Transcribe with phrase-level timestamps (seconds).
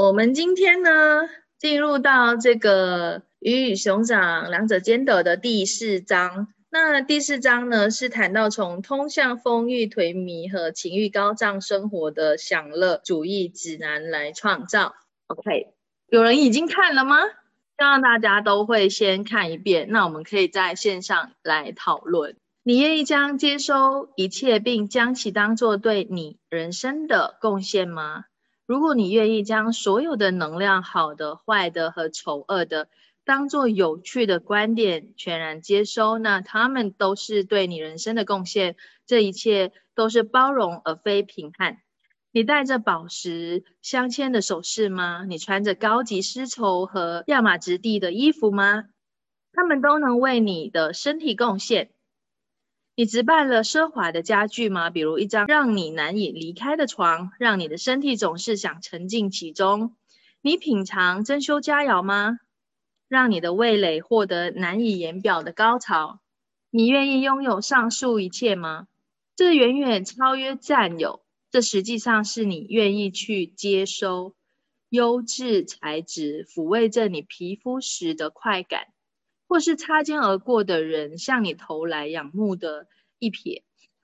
[0.00, 1.28] 我们今天呢，
[1.58, 6.46] 进入到这个鱼与熊掌两者兼得的第四章。
[6.70, 14.94] 那第四章呢，是谈到从通向丰裕、颓靡和情欲高涨生活的享乐主义指南来创造。
[15.26, 15.74] OK，
[16.06, 17.16] 有人已经看了吗？
[17.26, 19.88] 希望大家都会先看一遍。
[19.90, 22.36] 那我们可以在线上来讨论。
[22.62, 28.26] 你愿意将接收一切，并将其当做对你人生的贡献吗？
[28.68, 32.90] 如果你愿意将所有的能量，好的、坏的和丑恶的，
[33.24, 38.76] 当做有趣的观点，全然接收，那他们都是对你人生的贡献。
[39.06, 41.78] 这一切都是包容而非评判。
[42.30, 45.24] 你戴着宝石镶嵌的首饰吗？
[45.26, 48.84] 你穿着高级丝绸和亚麻质地的衣服吗？
[49.50, 51.88] 他们都能为你的身体贡献。
[52.98, 54.90] 你置办了奢华的家具吗？
[54.90, 59.94] 比如一张让你难以离开的床，让你的身体总是想沉浸其中。
[60.42, 62.40] 你品尝珍馐佳肴吗？
[63.06, 66.18] 让你的味蕾获得难以言表的高潮，
[66.70, 68.88] 你愿意拥有上述一切吗？
[69.36, 74.34] 这远远超越占有，这实际上是你愿意去接收
[74.88, 78.88] 优质材质抚慰着你皮肤时的快感，
[79.48, 82.86] 或是擦肩而过的人向你投来仰慕的
[83.18, 83.62] 一瞥，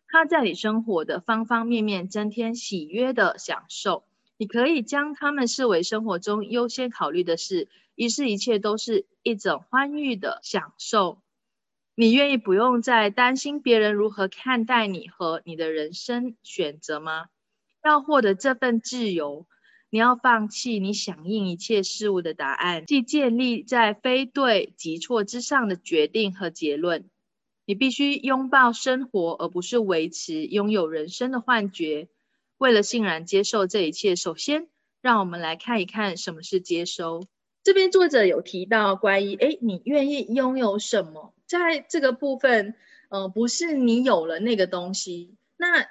[0.09, 4.05] 它在你生活的方方面面增添喜悦的享受。
[4.37, 7.69] 你可以将他们视为生活中优先考虑的事。
[7.95, 11.19] 于是，一切都是一种欢愉的享受。
[11.95, 17.27] 你愿意不用再担心别人如何看待你和你的人生选择吗？
[17.85, 19.47] 要获得这份自由，
[19.95, 27.09] 你要放弃你响应一切事物的答案，即建立在非对即错之上的决定和结论。
[27.65, 32.09] 你必须拥抱生活，而不是维持拥有人生的幻觉。
[32.59, 34.67] 为了欣然接受这一切，首先，
[35.01, 37.23] 让我们来看一看什么是接收。
[37.63, 41.33] 这边作者有提到关于，哎，你愿意拥有什么？
[41.47, 42.75] 在这个部分，
[43.11, 45.87] 呃，不是你有了那个东西，那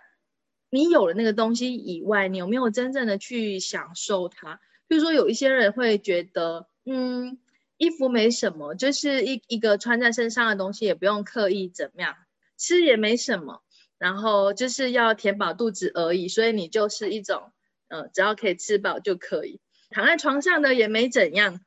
[0.74, 4.60] 你有了那个东西以外，你有没有真正的去享受它？
[4.88, 7.38] 比如说，有一些人会觉得，嗯，
[7.78, 12.16] 衣服没什么，就是一一个穿在身上的东西，也不用刻意怎么样，
[12.58, 13.62] 吃也没什么，
[14.00, 17.52] 然后就是要填饱肚子而已，所以你就是一种，
[17.90, 19.60] 呃，只要可以吃饱就可以。
[19.92, 21.62] 躺在床上的也没怎样，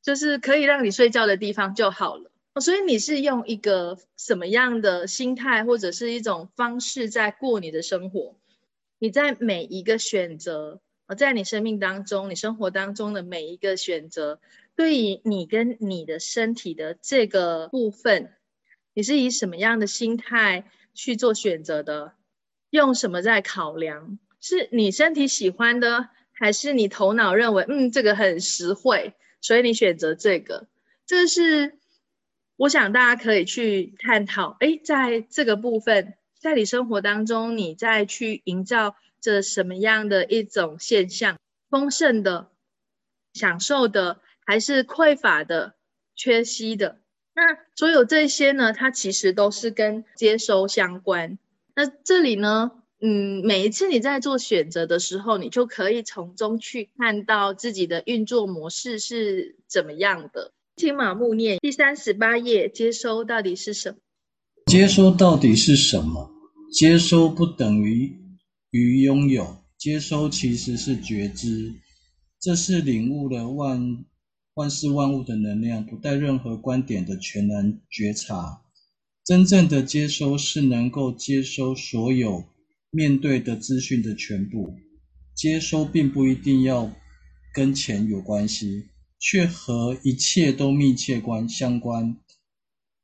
[0.00, 2.30] 就是可以让你睡觉的地方就好了。
[2.60, 8.36] 所以你是用一个什么样的心态或者是一种方式在过你的生活？
[8.98, 10.80] 你在每一个选择，
[11.16, 14.40] 在你生命当中、你生活当中的每一个选择，
[14.74, 18.32] 对于你跟你的身体的这个部分，
[18.94, 22.14] 你是以什么样的心态去做选择的？
[22.70, 24.18] 用什么在考量？
[24.40, 26.08] 是你身体喜欢的？
[26.32, 30.66] 还是你头脑认为，嗯，这个很实惠，所以你选择这个。
[31.06, 31.78] 这是
[32.56, 34.56] 我想大家可以去探讨。
[34.58, 41.38] 哎，在这个部分，在你生活当中，你在去营造着什么样的一种现象？
[41.70, 42.50] 丰盛的、
[43.32, 45.72] 享受的，还是匮乏的、
[46.14, 46.98] 缺席的？
[47.34, 47.42] 那
[47.74, 51.38] 所有这些呢，它其实都是跟接收相关。
[51.74, 52.72] 那这里呢？
[53.00, 60.52] 嗯，每一次你在做选择的时候，你就可以从中去看到自己的运作模式是怎么样的。
[60.76, 63.96] 青马木念第三十八页，接收到底是什么？
[64.66, 66.33] 接收到底是什么？
[66.74, 68.12] 接收不等于
[68.72, 71.72] 于拥有，接收其实是觉知，
[72.40, 74.04] 这是领悟了万
[74.54, 78.60] 万事万物的能量，不带任何观点的全然觉察。
[79.24, 82.44] 真正的接收是能够接收所有。
[82.90, 84.74] 面对的资讯的全部
[85.32, 86.92] 接收，并不一定要
[87.52, 88.88] 跟钱有关系，
[89.20, 92.16] 却和一切都密切关相关。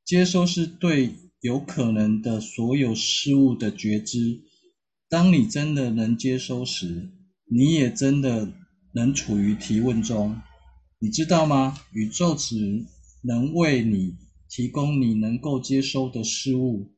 [0.05, 4.41] 接收是对有可能的所有事物的觉知。
[5.09, 7.11] 当你真的能接收时，
[7.51, 8.53] 你也真的
[8.93, 10.41] 能处于提问中。
[10.99, 11.79] 你知道吗？
[11.93, 12.87] 宇宙只
[13.23, 14.17] 能为你
[14.49, 16.93] 提供你能够接收的事物。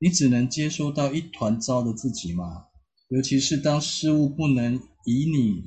[0.00, 2.64] 你只能接收到一团糟的自己吗？
[3.08, 4.74] 尤其是当事物不能
[5.06, 5.62] 以你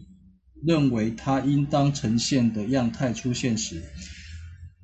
[0.64, 3.82] 认为它应当呈现的样态出现时，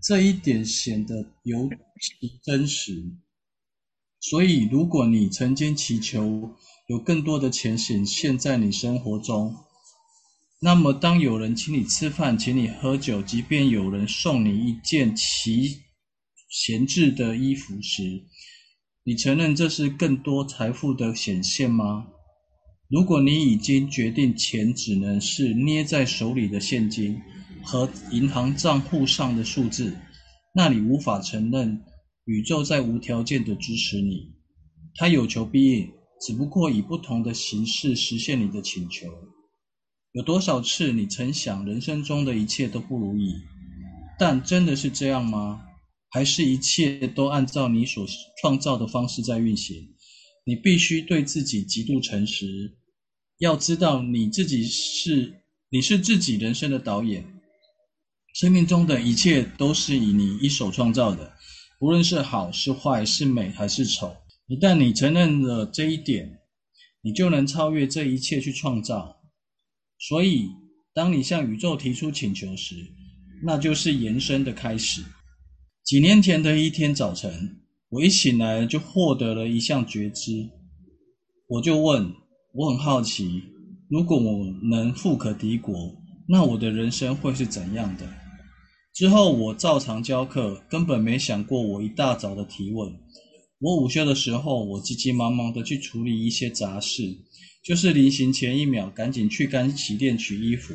[0.01, 2.13] 这一点显得尤是
[2.43, 3.03] 真实。
[4.19, 6.55] 所以，如果你曾经祈求
[6.87, 9.55] 有更多的钱显现在你生活中，
[10.59, 15.81] 那么当有人请你吃饭、请你喝酒，即便有人送你一件其
[16.49, 18.23] 闲置的衣服时，
[19.03, 22.07] 你承认这是更多财富的显现吗？
[22.89, 27.21] 如果你已经决定钱只能是捏在手里的现金
[27.63, 29.95] 和银行账户上的数字，
[30.57, 31.83] 那你无法承认
[32.25, 34.33] 宇宙在无条件的支持你，
[34.95, 39.07] 它有求必应，只不过以不同的形式实现你的请求。
[40.13, 43.35] 有多少次你曾想人生中的一切都不如意？
[44.17, 45.61] 但真的是这样吗？
[46.09, 48.03] 还是一切都按照你所
[48.41, 49.75] 创造的方式在运行？
[50.43, 52.75] 你必须对自己极度诚实，
[53.37, 57.36] 要知道你自己是你是自己人生的导演，
[58.39, 61.33] 生命中的一切都是以你一手创造的，
[61.79, 64.15] 无论是好是坏，是美还是丑。
[64.45, 66.37] 一旦你承认了这一点，
[67.01, 69.17] 你就能超越这一切去创造。
[69.97, 70.49] 所以，
[70.93, 72.75] 当你向宇宙提出请求时，
[73.43, 75.01] 那就是延伸的开始。
[75.83, 77.63] 几年前的一天早晨。
[77.89, 80.47] 我一醒来就获得了一项觉知，
[81.47, 82.13] 我就问，
[82.53, 83.41] 我很好奇，
[83.89, 85.73] 如果我能富可敌国，
[86.27, 88.05] 那我的人生会是怎样的？
[88.97, 92.91] 之后我照常教课，根本没想过我一大早的提问。
[93.59, 97.03] 我午休的时候，我急急忙忙的去处理一些杂事，
[97.63, 100.73] 就是临行前一秒赶紧去干洗店取衣服，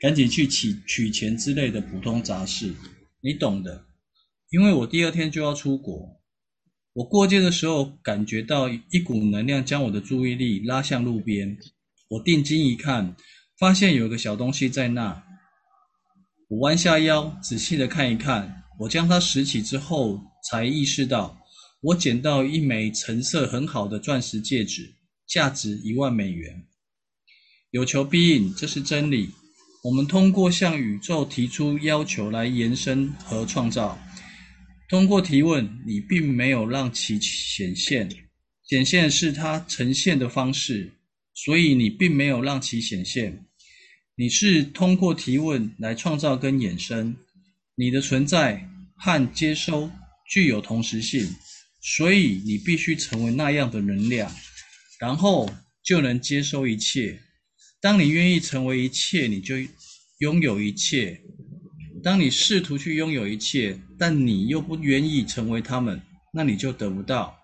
[0.00, 2.72] 赶紧去取取钱之类的普通杂事，
[3.20, 3.84] 你懂的。
[4.52, 6.20] 因为我第二天就要出国。
[6.92, 11.58] 我过街的时候，感觉到一股能量将我的注意力拉向路边。
[12.10, 13.16] 我定睛一看，
[13.58, 15.25] 发现有个小东西在那。
[16.48, 18.62] 我弯下腰，仔细的看一看。
[18.78, 21.36] 我将它拾起之后，才意识到，
[21.80, 24.94] 我捡到一枚成色很好的钻石戒指，
[25.26, 26.66] 价值一万美元。
[27.70, 29.30] 有求必应，这是真理。
[29.82, 33.98] 我们通过向宇宙提出要求来延伸和创造。
[34.88, 38.08] 通过提问，你并没有让其显现，
[38.68, 40.92] 显现是它呈现的方式，
[41.34, 43.45] 所以你并没有让其显现。
[44.18, 47.14] 你是通过提问来创造跟衍生，
[47.74, 48.66] 你的存在
[48.96, 49.90] 和接收
[50.26, 51.28] 具有同时性，
[51.82, 54.34] 所以你必须成为那样的能量，
[54.98, 55.50] 然后
[55.82, 57.20] 就能接收一切。
[57.78, 59.56] 当你愿意成为一切，你就
[60.20, 61.20] 拥有一切。
[62.02, 66.00] 当你试图去拥有一切，但你又不愿意成为他们，
[66.32, 67.38] 那你就得不到。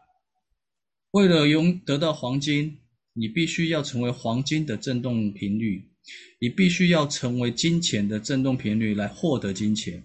[1.11, 2.79] 为了拥得到黄金，
[3.13, 5.92] 你必须要成为黄金的振动频率，
[6.41, 10.03] 你必须要成为金钱的振动频率来获得金钱。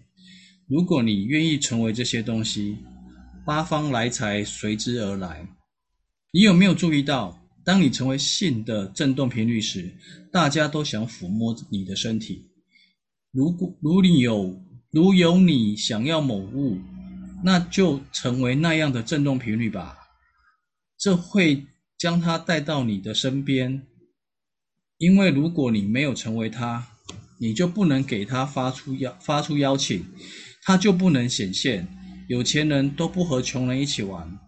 [0.67, 2.77] 如果你愿意成为这些东西，
[3.45, 5.47] 八方来财随之而来。
[6.31, 9.91] 你有没有注意到，当你成为性的振动频率时，
[10.31, 12.45] 大家都想抚摸你的身体？
[13.31, 14.61] 如果如你有
[14.91, 16.77] 如有你想要某物，
[17.43, 19.97] 那就成为那样的振动频率吧。
[20.97, 21.65] 这会
[21.97, 23.87] 将它带到你的身边，
[24.97, 26.87] 因为如果你没有成为他，
[27.39, 30.03] 你就不能给他发出邀发出邀请，
[30.63, 31.87] 他就不能显现。
[32.27, 34.39] 有钱人都不和穷人一起玩。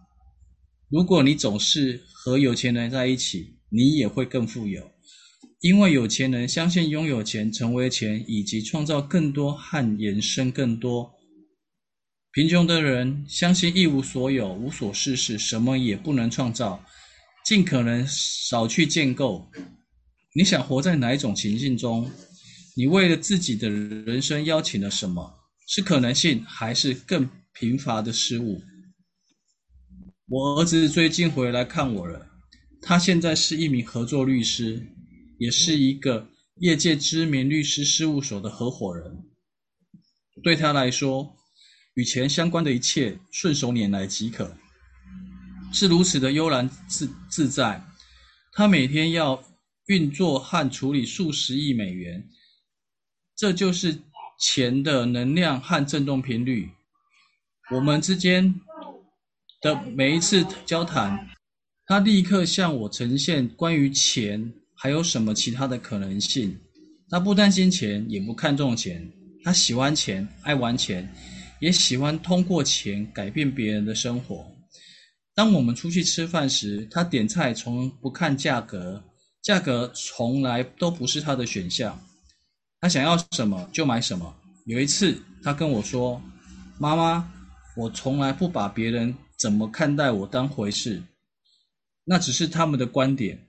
[0.88, 4.90] 如果你总是和有钱人在一起，你也会更富有。
[5.60, 11.12] 因为有钱人相信拥有钱、成为钱以及创造更多和延伸更多。
[12.32, 16.84] 贫穷的人相信一无所有、无所事事，什么也不能创造，
[17.44, 19.50] 尽可能少去建构。
[20.32, 22.10] 你想活在哪一种情境中？
[22.76, 25.38] 你为了自己的人生邀请了什么？
[25.66, 28.62] 是可能性，还是更贫乏的事物？
[30.26, 32.26] 我儿子最近回来看我了，
[32.80, 34.86] 他现在是一名合作律师。
[35.38, 39.24] 也是一个业界知名律师事务所的合伙人。
[40.42, 41.34] 对他来说，
[41.94, 44.54] 与钱相关的一切顺手拈来即可，
[45.72, 47.82] 是如此的悠然自自在。
[48.52, 49.42] 他每天要
[49.90, 52.24] 运作和处理数十亿美元，
[53.36, 53.98] 这就是
[54.38, 56.70] 钱的能量和振动频率。
[57.72, 58.54] 我们之间
[59.60, 61.28] 的每一次交谈，
[61.86, 64.52] 他立刻向我呈现关于钱。
[64.76, 66.56] 还有什么其他的可能性？
[67.10, 69.10] 他不担心钱，也不看重钱。
[69.42, 71.12] 他喜欢钱，爱玩钱，
[71.60, 74.46] 也喜欢通过钱改变别人的生活。
[75.34, 79.04] 当我们出去吃饭时，他点菜从不看价格，
[79.42, 81.98] 价格从来都不是他的选项。
[82.80, 84.36] 他想要什么就买什么。
[84.66, 86.22] 有一次，他跟我说
[86.78, 87.32] ：“妈妈，
[87.76, 91.02] 我从来不把别人怎么看待我当回事，
[92.04, 93.46] 那只是他们的观点。”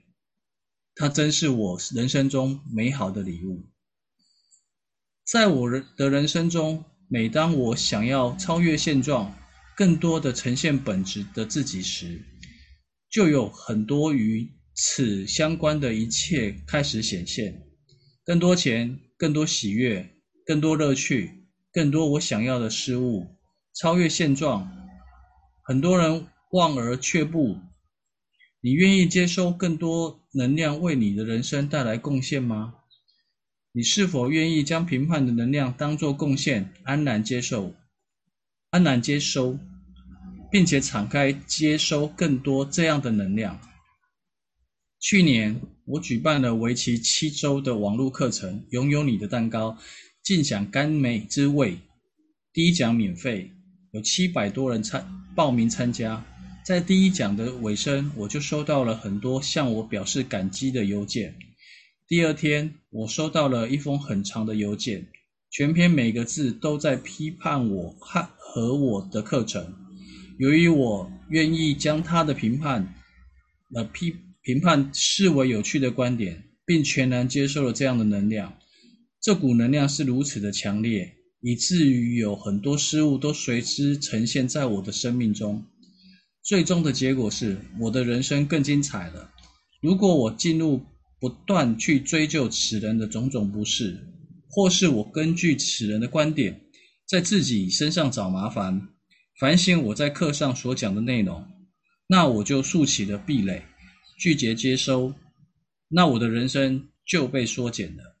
[0.94, 3.66] 他真是我人生中美好的礼物。
[5.24, 9.34] 在我的人生中，每当我想要超越现状，
[9.74, 12.22] 更多的呈现本质的自己时，
[13.08, 17.62] 就有很多于此相关的一切开始显现，
[18.24, 20.08] 更多钱，更多喜悦，
[20.46, 23.36] 更多乐趣，更多我想要的事物，
[23.74, 24.70] 超越现状。
[25.62, 27.58] 很多人望而却步。
[28.60, 32.74] 你愿意接收更多能量，为你的人生带来贡献吗？
[33.72, 37.74] 你是否愿意将评判的能量当作贡献，安然接受，
[38.70, 39.58] 安然接收，
[40.50, 43.58] 并且敞开接收更多这样的能量？
[45.02, 49.76] 去年我举办了为期七周的网络课程《拥有你的蛋糕，
[50.22, 51.72] 尽享甘美之味》，
[52.52, 53.50] 第一讲免费，
[53.90, 55.04] 有七百多人参
[55.34, 56.24] 报名参加。
[56.64, 61.34] 在第一讲的尾声，我就收到了很多向我表示感激的邮件。
[62.06, 65.08] 第二天，我收到了一封很长的邮件，
[65.50, 69.74] 全篇每个字都在批判我和和我的课程。
[70.38, 72.94] 由于我愿意将他的评判，
[73.74, 78.58] 呃批评判视为有趣的观点，并全然接受了这样的能量，
[79.20, 85.64] 这股能量是如此的强烈，以至于有很多事物都随之呈现在我的生命中。
[86.42, 89.30] 最终的结果是，我的人生更精彩了。
[89.80, 90.82] 如果我进入
[91.20, 93.96] 不断去追究此人的种种不是，
[94.48, 96.60] 或是我根据此人的观点
[97.06, 98.88] 在自己身上找麻烦，
[99.38, 101.46] 反省我在课上所讲的内容，
[102.08, 103.62] 那我就竖起了壁垒，
[104.22, 105.12] 拒绝接收，
[105.88, 108.20] 那我的人生就被缩减了。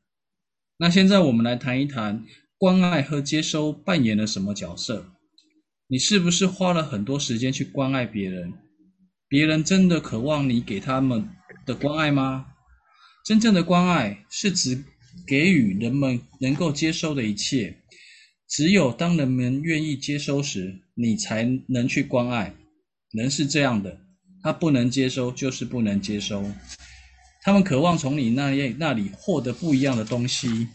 [0.78, 2.26] 那现在我们来谈一谈，
[2.58, 5.12] 关爱和接收扮演了什么角色？
[5.86, 8.52] 你是不是花了很多时间去关爱别人？
[9.28, 11.28] 别人真的渴望你给他们
[11.64, 12.46] 的关爱吗？
[13.24, 14.82] 真正的关爱是指
[15.24, 17.78] 给予人们能够接收的一切。
[18.48, 22.56] 只有当人们愿意接收时，你才能去关爱。
[23.12, 24.01] 人是这样的，
[24.42, 26.44] 他不能接收就是不能接收。
[27.42, 30.68] 他们渴望从你那里那里获得不一样的东西。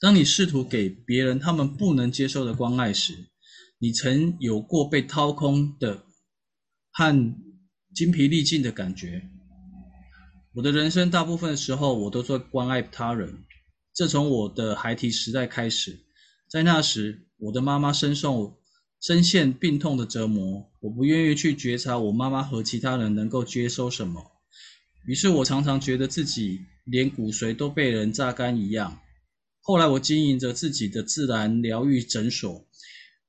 [0.00, 3.14] 当你试图给别人他们不能接受的关爱时，
[3.78, 6.04] 你曾有过被掏空的
[6.92, 7.34] 和
[7.94, 9.22] 精疲力尽的感觉。
[10.54, 13.44] 我的人生大部分时候，我都在关爱他人。
[13.94, 15.98] 这从我的孩提时代开始，
[16.50, 18.58] 在那时，我的妈妈深受
[19.00, 24.32] 深陷病痛的折磨，我不愿意去觉察我妈妈和其他人能够接收什么，
[25.06, 29.00] 于是我常常觉得自己连骨髓都被人榨干一样。
[29.60, 32.66] 后来，我经营着自己的自然疗愈诊所。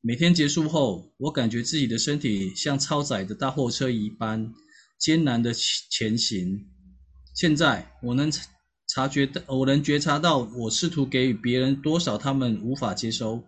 [0.01, 4.53] 每天结束后，我感觉自己的身体像超载的大货车一般
[4.99, 6.67] 艰难的前行。
[7.35, 8.31] 现在我能
[8.87, 13.43] 察觉到，我能觉察到，我试图给予别人多少他们无法接收，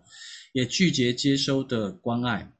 [0.52, 2.52] 也拒绝接收的关爱。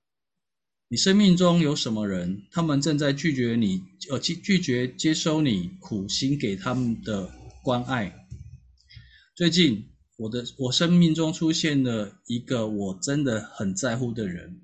[0.88, 7.30] 你生命中有什么人，他们正在拒绝你，呃，拒拒绝接收你苦心给他们的
[7.62, 8.26] 关爱？
[9.34, 9.86] 最近。
[10.22, 14.60] 我的我生命中出现了一个我真的很在乎的人，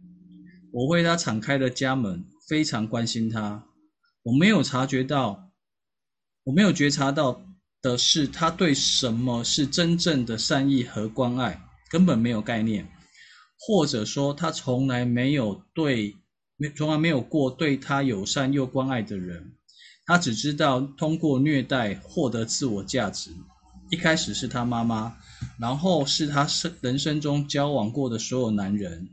[0.70, 3.66] 我为他敞开了家门，非常关心他。
[4.22, 5.50] 我没有察觉到，
[6.44, 7.42] 我没有觉察到
[7.80, 12.86] 的是，他对什么是真正的善意和关爱根本没有概念，
[13.58, 16.16] 或者说他从来没有对
[16.76, 19.52] 从来没有过对他友善又关爱的人，
[20.06, 23.30] 他只知道通过虐待获得自我价值。
[23.90, 25.16] 一开始是他妈妈。
[25.60, 29.10] 然后是他生人生中交往过的所有男人，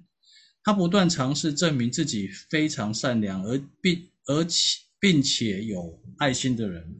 [0.64, 6.96] 他不断尝试证明自己非常善良而并而且并且有爱心的人。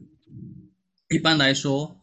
[1.08, 1.98] 一般来说，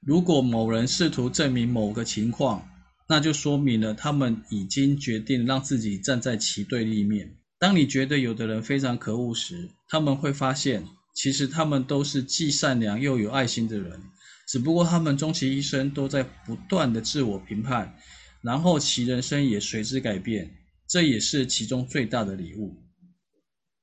[0.00, 2.69] 如果某人试图证明某个情况，
[3.10, 7.34] 那就说明了他们已经决定让自己站在其对立面。
[7.58, 14.00] 当你觉得有的人非常可恶时，他们会发现，其实他们都是既善良又有爱心的人。
[14.46, 17.96] 只不过他们终其一生都在不断的自我评判，
[18.42, 20.48] 然后其人生也随之改变，
[20.88, 22.76] 这也是其中最大的礼物。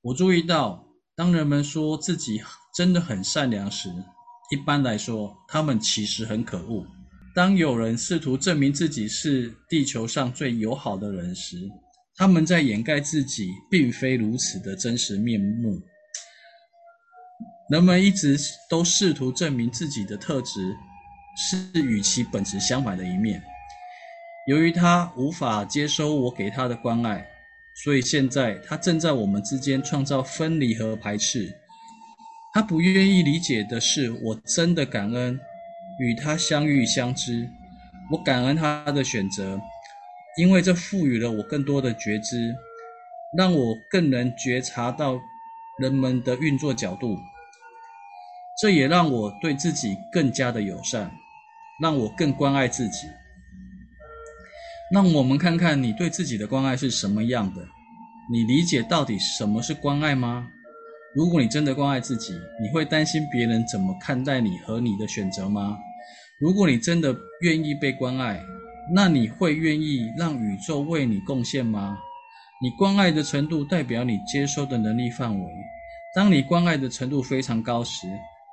[0.03, 2.41] 我注意到，当人们说自己
[2.74, 3.89] 真的很善良时，
[4.53, 6.88] 一般来说，他们其实很可恶。
[7.38, 11.56] 当有人试图证明自己是地球上最友好的人时，
[12.15, 15.79] 他们在掩盖自己并非如此的真实面目。
[17.70, 18.36] 人们一直
[18.67, 20.75] 都试图证明自己的特质
[21.38, 23.39] 是与其本质相反的一面。
[24.48, 27.24] 由于他无法接收我给他的关爱，
[27.84, 31.48] 所以现在他正在我们之间创造分离和排斥。
[32.51, 35.39] 他不愿意理解的是，我真的感恩
[36.00, 37.50] 与他相遇相知。
[38.12, 39.60] 我感恩他的选择，
[40.38, 42.56] 因为这赋予了我更多的觉知，
[43.38, 45.20] 让我更能觉察到
[45.80, 47.18] 人们的运作角度。
[48.60, 51.12] 这也让我对自己更加的友善，
[51.82, 53.08] 让我更关爱自己。
[54.89, 57.62] 让我们看看你对自己的关爱是什么样的，
[58.32, 60.48] 你理解到底什么是关爱吗？
[61.13, 65.77] 如果你真的关爱自己，你会担心别人怎么看待你和你的选择吗？
[66.39, 68.39] 如果你真的愿意被关爱，
[68.94, 71.98] 那你会愿意让宇宙为你贡献吗？
[72.62, 75.51] 你关爱的程度代表你接收的能力范围。
[76.15, 78.08] 当你关爱的程度非常高时，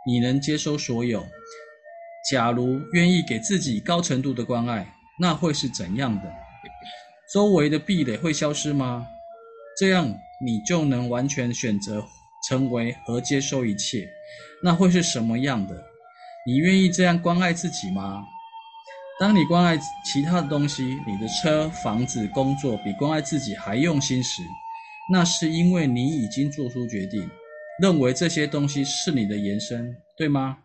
[0.06, 1.22] 你能接收所有。
[2.30, 4.86] 假如愿意给自己高程度的关爱。
[5.16, 6.22] 那会是怎样的？
[7.32, 9.06] 周围的壁垒会消失吗？
[9.78, 10.12] 这样
[10.44, 12.04] 你就能完全选择
[12.48, 14.08] 成为和接收一切。
[14.62, 15.93] 那会是什么样的？
[16.46, 18.22] 你愿意这样关爱自己吗？
[19.18, 24.42] 当你关爱其他的东西，你的车、房子、工作比关爱自己还用心时，
[25.10, 27.26] 那是因为你已经做出决定，
[27.80, 30.58] 认为这些东西是你的延伸，对吗？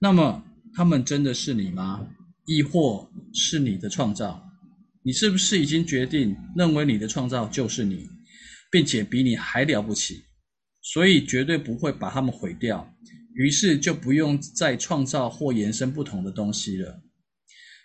[0.00, 0.42] 那么，
[0.74, 2.04] 他们真的是你吗？
[2.46, 4.42] 亦或是你的创造，
[5.04, 8.08] 你是不是已经决定认为你的创造就是你，
[8.68, 10.24] 并且比你还了不起，
[10.82, 12.92] 所以绝对不会把它们毁掉，
[13.38, 17.00] 于是就不用再创造或延伸不同的东西了。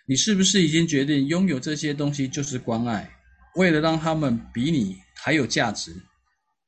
[0.08, 3.08] 你是不是已经决定拥有这些东西就是关爱？
[3.54, 5.94] 为了让他们比你还有价值，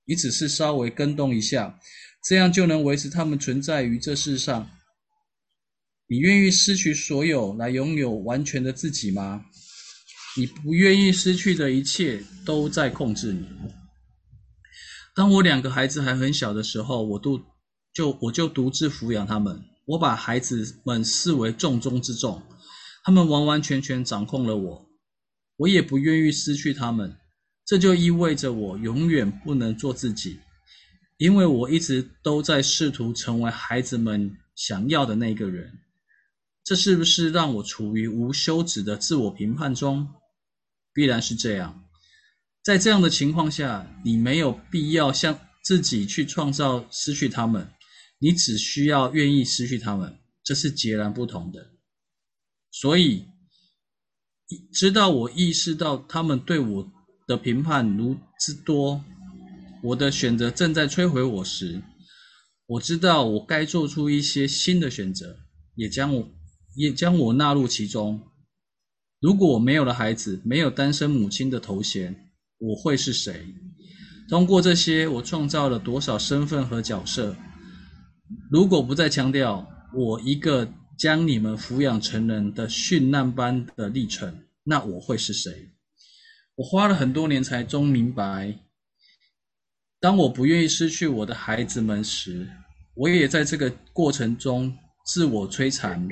[0.06, 1.80] 你只是稍微跟动一下，
[2.28, 4.70] 这样就能维持他们存在于这世上。
[6.06, 9.46] 你愿意失去所有来拥有完全的自己吗？
[10.38, 13.48] 你不愿意失去的一切都在控制你。
[15.16, 17.40] 当我两个孩子还很小的时候，我都
[17.96, 19.64] 就我就独自抚养他们。
[19.86, 22.42] 我把孩子们视为重中之重，
[23.02, 24.86] 他们完完全全掌控了我。
[25.56, 27.16] 我也不愿意失去他们，
[27.64, 30.40] 这就意味着我永远不能做自己，
[31.16, 35.72] 因为我一直都在试图成为孩子们想要的那个人。
[36.64, 40.06] 这是不是让我处于无休止的自我评判中？
[40.92, 41.82] 必然是这样。
[42.62, 47.70] 在这样的情况下，你没有必要向自己去创造失去他们，
[48.18, 51.72] 你只需要愿意失去他们，这是截然不同的。
[52.70, 53.24] 所以，
[54.72, 56.92] 知道我意识到他们对我
[57.26, 59.04] 的评判如之多，
[59.82, 61.82] 我的选择正在摧毁我时，
[62.66, 65.38] 我知道我该做出一些新的选择，
[65.74, 66.28] 也将我。
[66.78, 68.20] 也将我纳入其中。
[69.18, 72.14] 如果我没有了孩子，没有单身母亲的头衔，
[72.58, 73.46] 我会是谁？
[74.28, 77.34] 通过这些，我创造了多少身份和角色？
[78.50, 85.70] 如果不再强调我一个将你们抚养成人的殉难般的历程，那我会是谁？
[86.54, 88.58] 我花了很多年才终明白，
[90.00, 92.48] 当我不愿意失去我的孩子们时，
[92.94, 96.08] 我也在这个过程中自我摧残。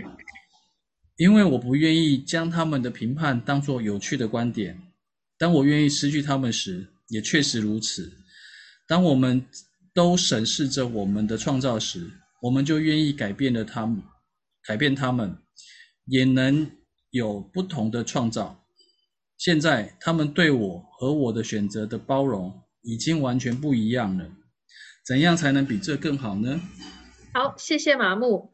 [1.16, 4.76] 因为我不愿意将他们的评判当作有趣的观点。
[5.38, 8.12] 当我愿意失去他们时，也确实如此。
[8.88, 9.46] 当我们
[9.94, 12.10] 都审视着我们的创造时，
[12.44, 14.02] 我们就愿意改变了他们，
[14.62, 15.38] 改变他们，
[16.04, 16.70] 也能
[17.08, 18.66] 有不同的创造。
[19.38, 24.30] 现在，他们对我和我的选择的包容已经完全不一样了。
[25.06, 26.60] 怎样才能比这更好呢？
[27.32, 28.52] 好，谢谢麻木。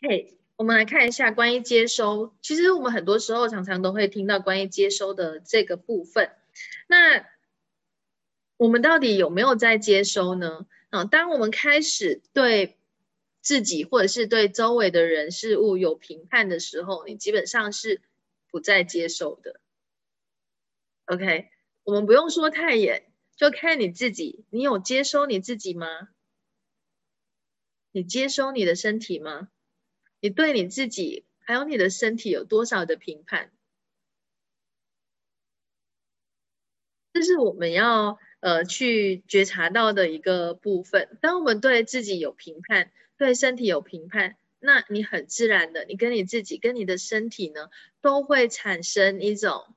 [0.00, 0.38] 嘿。
[0.56, 2.34] 我们来看一下关于接收。
[2.40, 6.30] 其实我们很多时候常常都会听到关于接收的这个部分。
[6.88, 7.24] 那
[8.58, 10.66] 我们到底有没有在接收呢？
[10.90, 12.78] 啊，当我们开始对
[13.42, 18.00] 自己或者是对周围的人事物有评判的时候，你基本上是
[18.50, 19.60] 不再接受的。
[21.06, 21.50] OK，
[21.82, 25.86] 我们不用说太远，就看你自己，你有接收你自己吗？
[27.90, 29.48] 你接收你的身体吗？
[30.20, 33.50] 你对你自己还有你的身体有多少的评判？
[37.12, 41.18] 这是我们要呃去觉察到的一个部分。
[41.20, 42.90] 当我们对自己有评判，
[43.22, 49.76] 对身体有评判，那你很自然的，你跟你自己跟你的身体呢，都会产生一种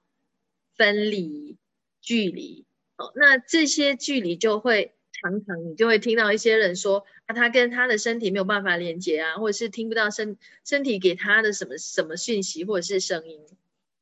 [0.76, 1.58] 分离
[2.02, 2.66] 距离。
[2.98, 4.94] 哦，那这些距离就会。
[5.22, 13.40] 常常你就会听到一些人说，他跟他的身体没有办法连接啊，或者是听不到身身体给他的什么什么讯息或者是声音。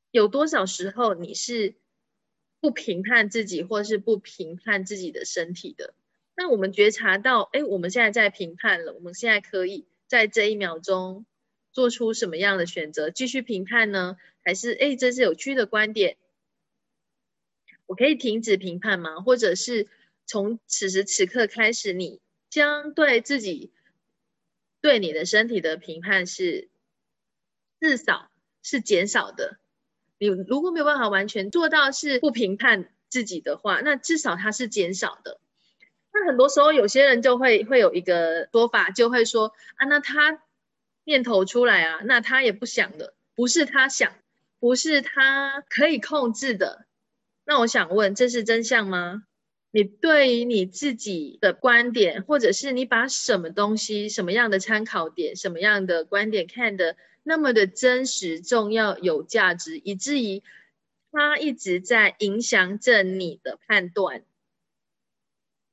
[0.09, 1.75] 有多少时候你是
[2.59, 5.93] 不评判自己，或是不评判自己的身体的？
[6.35, 11.25] 那我们觉察到，哎，我们现在在评判了，我们现在可以在这一秒钟
[11.71, 13.09] 做出什么样的选择？
[13.09, 16.17] 继续评判呢，还是哎，这是有趣的观点，
[17.85, 19.21] 我可以停止评判吗？
[19.21, 19.87] 或者是？
[20.25, 23.73] 从此时此刻开始，你将对自己
[24.79, 26.69] 对你的身体的评判是
[27.81, 29.59] 至少是减少的。
[30.17, 35.41] 你如果没有办法完全做到是不评判自己的话，那至少它是减少的。
[36.13, 40.41] 那很多时候有些人就会会有一个说法，就会说啊，那他
[41.03, 44.13] 念头出来啊，那他也不想的，不是他想，
[44.59, 46.85] 不是他可以控制的。
[47.45, 49.23] 那我想问，这是真相吗？
[49.71, 60.43] 你对于你自己的观点，或者是你把什么东西、什么样的参考点、什么样的观点看的那么的真实、重要、有价值，以至于
[61.11, 64.23] 它一直在影响着你的判断，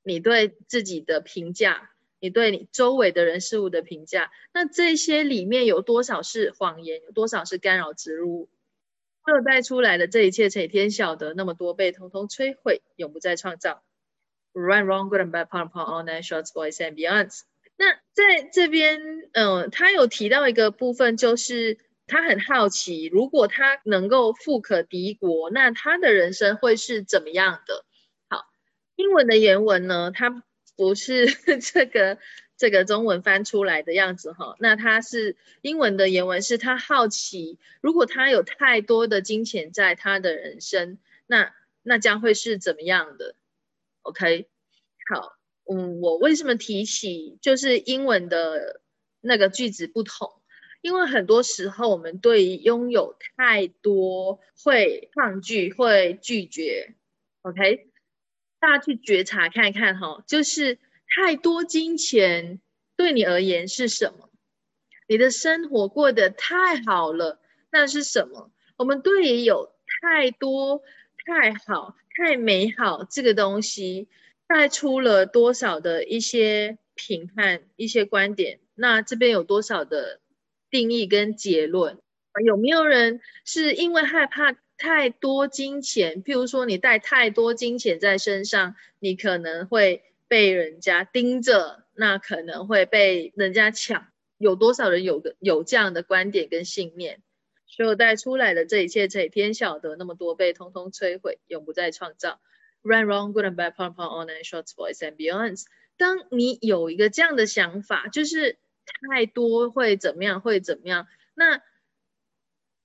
[0.03, 8.49] 你对自己的评价，你对你周围的人事物的评价，那这些里面有多少是谎言，有多少是干扰植入？
[9.23, 13.83] 二带出来的这一切，谁天晓得，那么多被通通摧毁，永不再创造。
[14.53, 16.53] Run, wrong, good and bad, p o u n p o u n all night, shorts,
[16.53, 17.31] boys and beyond。
[17.77, 19.01] 那在这边，
[19.33, 27.85] 嗯，他有提到一个部分，就是他很好奇，如果他能够富可敌国，那他的人生会是怎么样的？
[29.01, 30.45] 英文的原文呢，它
[30.77, 31.27] 不是
[31.73, 32.19] 这个
[32.59, 34.57] 这个中文翻出来的样子哈。
[34.59, 43.35] 那它是英文的原文，是他好奇，如果他有太多的金钱在他的人生，那那将会是怎么样的
[44.03, 44.49] ？OK，
[45.11, 45.33] 好，
[45.65, 48.83] 嗯，我为什么提起就是英文的
[49.23, 50.31] 那个句子不同？
[50.83, 56.95] 因为很多时候我们对于拥有太多会抗拒、会拒绝。
[57.43, 57.90] OK，
[58.61, 62.61] 大家去觉察看看哈，就是太多金钱
[62.97, 64.31] 对你而言是什么？
[65.09, 67.41] 你的生活过得太好了，
[67.73, 68.53] 那是什么？
[68.77, 70.83] 我们对于有太多、
[71.27, 71.97] 太好。
[72.17, 74.09] 太美好这个东西
[74.47, 78.59] 带出了多少的一些评判、一些观点？
[78.75, 80.21] 那这边有多少的
[80.71, 81.99] 定义跟结论？
[82.45, 86.25] 有没有人是因为害怕太多金钱？
[86.25, 94.09] 譬如说你带太多金钱在身上，你可能会被人家盯着，那可能会被人家抢。
[94.39, 97.21] 有多少人有个有这样的观点跟信念？
[97.67, 102.41] 所有带出来的这一切，这天晓得那么多被通通摧毁，永不再创造。
[102.83, 105.65] Run, wrong, good and bad, pop, pop, all night, shorts, boys and beyonds。
[105.99, 108.57] 当你有一个这样的想法，就是
[109.11, 111.61] 太多会怎么样，会怎么样，那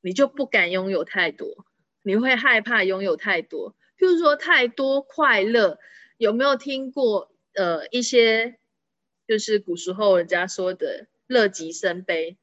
[0.02, 1.66] 你就不敢拥有太多，
[2.06, 3.76] 你会害怕拥有太多。
[3.98, 5.80] 譬如说，太多快乐，
[6.18, 7.32] 有没有听过？
[7.54, 8.60] 呃，一些
[9.28, 12.38] 就是古时候人家说的“乐极生悲”。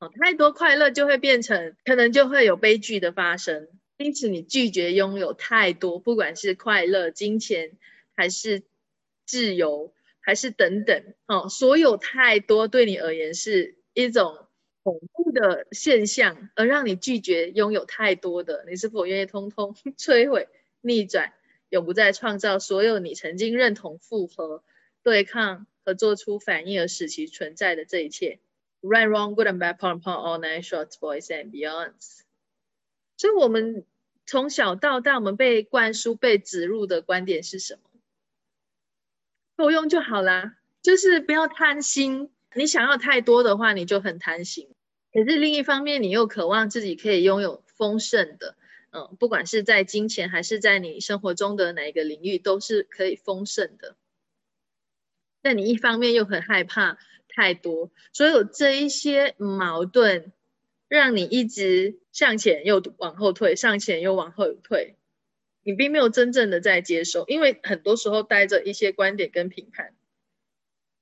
[0.00, 3.68] 哦太多快乐就会变成，可能就会有悲剧的发生。
[3.96, 7.72] 因此，你拒绝拥有太多，不管是快乐、金钱，
[8.16, 8.62] 还是
[9.26, 14.43] 自由，还是等等，哦，所有太多对你而言是一种
[14.84, 20.48] 恐怖的现象，而让你拒绝拥有太多的，你是否愿意通通 摧毁、
[20.82, 21.32] 逆转，
[21.70, 24.62] 永不再创造所有你曾经认同、复合、
[25.02, 28.38] 对抗和做出反应而使其存在的这一切
[28.82, 30.60] ？Right, wrong, good and bad, p o u n d p o u n d all
[30.60, 32.20] night, shorts, boys and beyonds。
[33.16, 33.86] 所以，我们
[34.26, 37.80] 从小到大，我们被灌输、被植入的观点是什么？
[39.56, 42.33] 够用就好啦，就是不要贪心。
[42.54, 44.68] 你想要太多的话，你就很贪心。
[45.12, 48.56] 可是另一方面，你又渴望自己可以拥有丰盛的，
[48.90, 53.96] 嗯，不管是在金钱还是在你生活中的哪一个领域，都是可以丰盛的。
[55.42, 56.98] 但你一方面又很害怕。
[57.36, 60.30] 太多，所有这一些矛盾，
[60.86, 64.94] 让你一直向前又往后退，向前又往后退，
[65.64, 69.96] 你并没有真正的在接受，因为很多时候带着一些观点跟评判。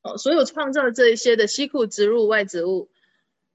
[0.03, 2.91] 哦，所有创造这一些的西库植入外植物、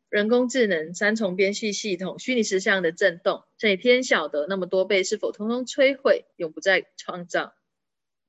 [0.10, 7.54] 人工智能、三重编序系统、虚拟实像的震动，这天晓得那么多倍是否通通摧毁，永不再创造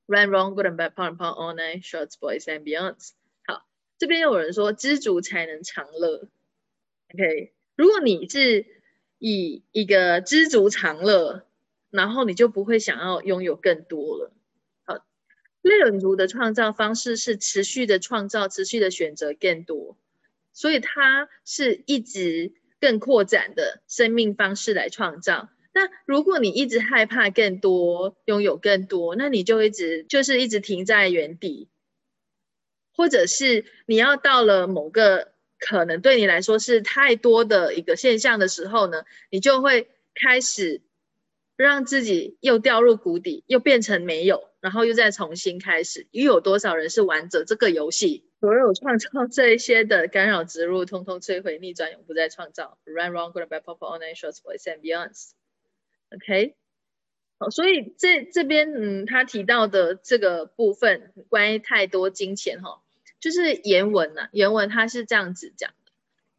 [0.05, 3.11] ？Run, wrong, good and bad, pound, pound, all night, shorts, boys and beyonds.
[3.97, 6.29] 这边有人说知足才能常乐
[7.13, 7.53] ，OK？
[7.75, 8.65] 如果你是
[9.17, 11.45] 以一个知足常乐，
[11.89, 14.31] 然后你就不会想要拥有更多了。
[15.63, 19.97] 好，类人族的创造方式是持续的创造，持续的选择更多，
[20.53, 25.49] 所以它是一直更扩展的生命方式来创造。
[25.73, 31.69] 那如果你一直害怕更多，拥有更多，那你就一直就是一直停在原地。
[32.91, 40.81] 或者是你要到了某个可能对你来说是太多的一个现象的时候呢，你就会开始
[41.55, 46.07] 让自己又掉入谷底，又变成没有，然后又再重新开始。
[46.11, 48.25] 又有多少人是玩着这个游戏？
[48.39, 52.77] 所有创造这一些的干扰植入，通通摧毁、逆转，永不再创造。
[52.85, 55.31] Run, wrong, good, bad, pop, online, shorts, boys and beyonds.
[56.11, 56.55] OK，
[57.37, 62.81] 好，所以这这边嗯，他提到的这个部分关于太多金钱哈，
[63.19, 65.91] 就是原文呐，原文他是这样子讲的。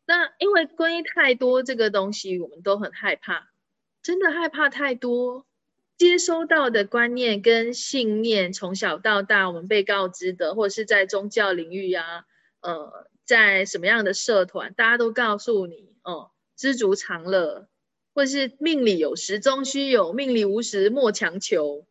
[0.06, 3.50] 那因为关于太多这个东西，我们都很害怕，
[4.02, 5.46] 真的害怕太多。
[6.00, 12.24] 接收到的观念跟信念，从小到大我们被告知的，或者是在宗教领域啊，
[12.62, 17.68] 呃，在什么样的社团，大家都告诉你，哦，知足常乐，
[18.14, 21.84] 或是命里有时终须有，命里无时莫强求。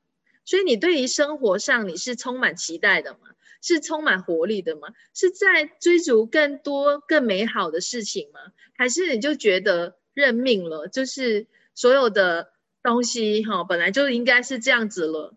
[0.43, 3.19] 所以你对于生活上你是充满期待的吗？
[3.61, 4.87] 是充满活力的吗？
[5.13, 8.39] 是在追逐更多更美好的事情吗？
[8.75, 10.87] 还是你就觉得认命了？
[10.87, 11.45] 就是
[11.75, 12.53] 所有的。
[12.81, 15.35] 东西哈，本来就应该是这样子了，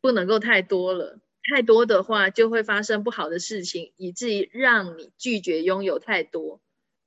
[0.00, 1.18] 不能够太多了。
[1.48, 6.60] 太多的话，就会发生不好的事情，以至于让你拒绝拥有太多、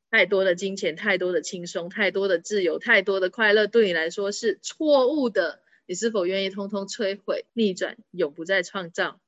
[0.10, 5.62] 太多的金钱、太多的轻松、太多的自由、太多的快乐，对你来说是错误的。
[5.86, 9.20] 你是否愿意通通摧毁、逆转，永不再创造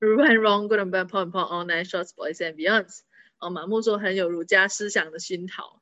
[0.00, 3.00] ？Run wrong, good and bad, point point, all nine shots, boys and beyonds。
[3.38, 5.80] 哦，马木说很有儒家思想的熏陶。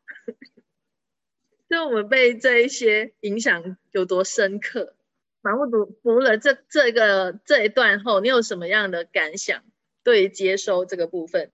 [1.69, 4.95] 就我们被这一些影响有多深刻？
[5.43, 9.63] 马木读读了这这个这一段后，你有什么样的感想？
[10.03, 11.51] 对于接收这个部分，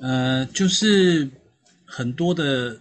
[0.00, 1.28] 呃，就是
[1.84, 2.80] 很多的，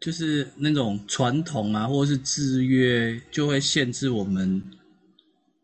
[0.00, 4.62] 就是那种传统啊，或者是制约，就会限制我们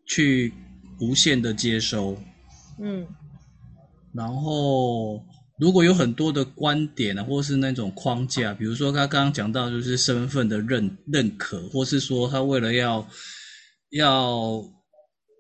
[0.07, 0.53] 去
[1.01, 2.17] 无限的接收。
[2.79, 3.07] 嗯，
[4.13, 5.25] 然后。
[5.61, 13.07] 如果有很多的观点啊，或是那种框架，比如说他刚刚讲到就是身份的认认可，或是说他为了要
[13.91, 14.65] 要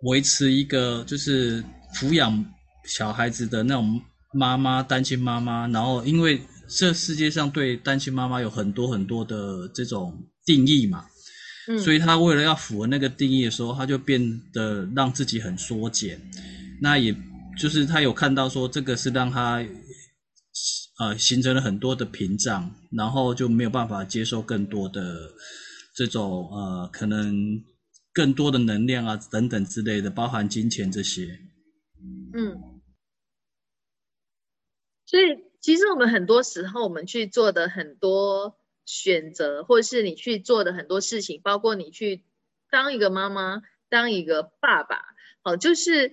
[0.02, 2.44] 维持一个就是抚养
[2.85, 3.98] 小孩子的那种
[4.35, 11.06] 妈妈单亲妈妈，然后因为这世界上对单亲妈妈有很多很多的这种定义嘛，
[11.66, 14.20] 嗯，所以他为了要符合那个定义的时候，他就变
[14.52, 16.20] 得让自己很缩减，
[16.83, 17.16] 那也
[17.59, 19.64] 就是他有看到说这个是让他。
[21.00, 25.32] 呃，形成了很多的屏障，然后就没有办法接受更多的
[25.94, 27.64] 这种呃，可能
[28.12, 31.40] 更多的能量啊等等之类的，包含金钱这些。
[32.34, 32.82] 嗯，
[35.06, 42.24] 所以其实我们很多时候，我们去做的很多选择，或者是你去做的很多事情，包括你去
[42.70, 45.00] 当一个妈妈，当一个爸爸，
[45.44, 46.10] 哦，就是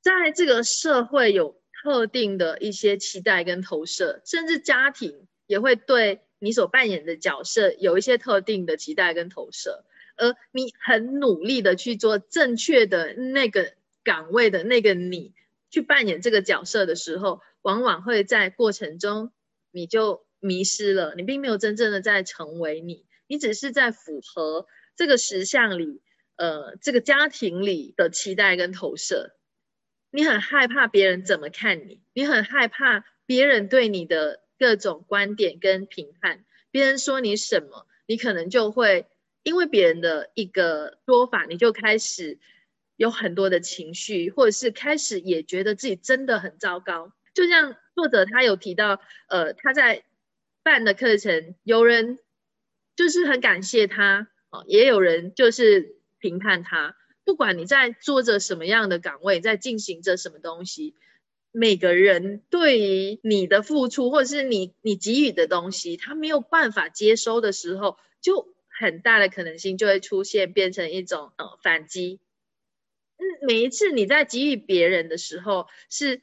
[0.00, 1.55] 在这个社会有。
[1.86, 9.84] 特定的一些期待跟投射，甚至家庭也会对你所扮演的角色有一些特定的期待跟投射，
[10.16, 13.72] 而你很努力的去做正确的那个
[14.02, 15.32] 岗位的那个你
[15.70, 19.30] 去扮演这个角色的时候，往往会在过程中
[19.70, 26.02] 你就迷失了，你并没有真正的在成为你，你只是在符合这个实相里，
[26.34, 29.36] 呃，这个家庭里的期待跟投射。
[30.16, 36.42] 你很害怕别人怎么看你，你很害怕别人对你的各种观点跟评判。
[36.70, 39.04] 别人说你什么，你可能就会
[39.42, 42.38] 因为别人的一个说法，你就开始
[42.96, 47.12] 有很多的情绪，或者是开始也觉得自己真的很糟糕。
[47.34, 48.98] 就像作者他有提到，
[49.28, 50.02] 呃，他在
[50.62, 52.18] 办的课程，有人
[52.96, 56.96] 就是很感谢他，哦，也有人就是评判他。
[57.26, 60.94] 不管你在做着什么样的岗位，在进行着什么东西，
[61.50, 72.20] 每个人对于你的付出或者是你你给予的东西，他没有办法接收的时候，就很大的可能性就会出现变成一种呃反击。
[73.16, 76.22] 嗯，每一次你在给予别人的时候，是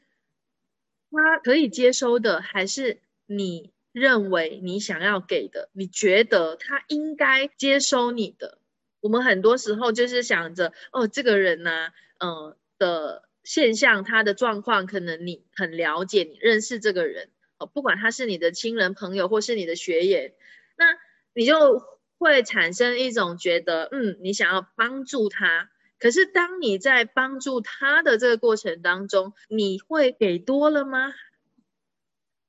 [1.11, 8.57] 他可以接收的，还是你认为你想要给的，你觉得他应该接收你的？
[9.03, 11.89] 我们很多时候就是想着，哦，这个人呢，
[12.19, 20.33] 嗯的现象，他的状况，可能你很了解，你认识这个人，哦，不管他是你的亲人朋友或是你的学员，
[20.77, 20.85] 那
[21.33, 21.83] 你就
[22.17, 31.13] 会产生一种觉得，嗯，你想要帮助他，可是当你在帮助他的这个过程当中，你会给多了吗？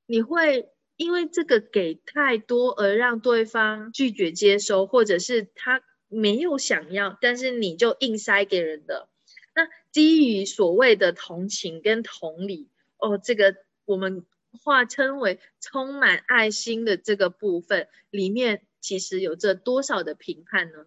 [0.07, 5.83] 你会因为这个给太多而让对方拒绝接收，或者是他？
[6.15, 9.09] 没有想要，但是你就硬塞给人的。
[9.55, 14.25] 那基于所谓的同情跟同理，哦，这个我们
[14.63, 20.87] 化称为充满爱心的这个部分里面，其实有着多少的评判呢？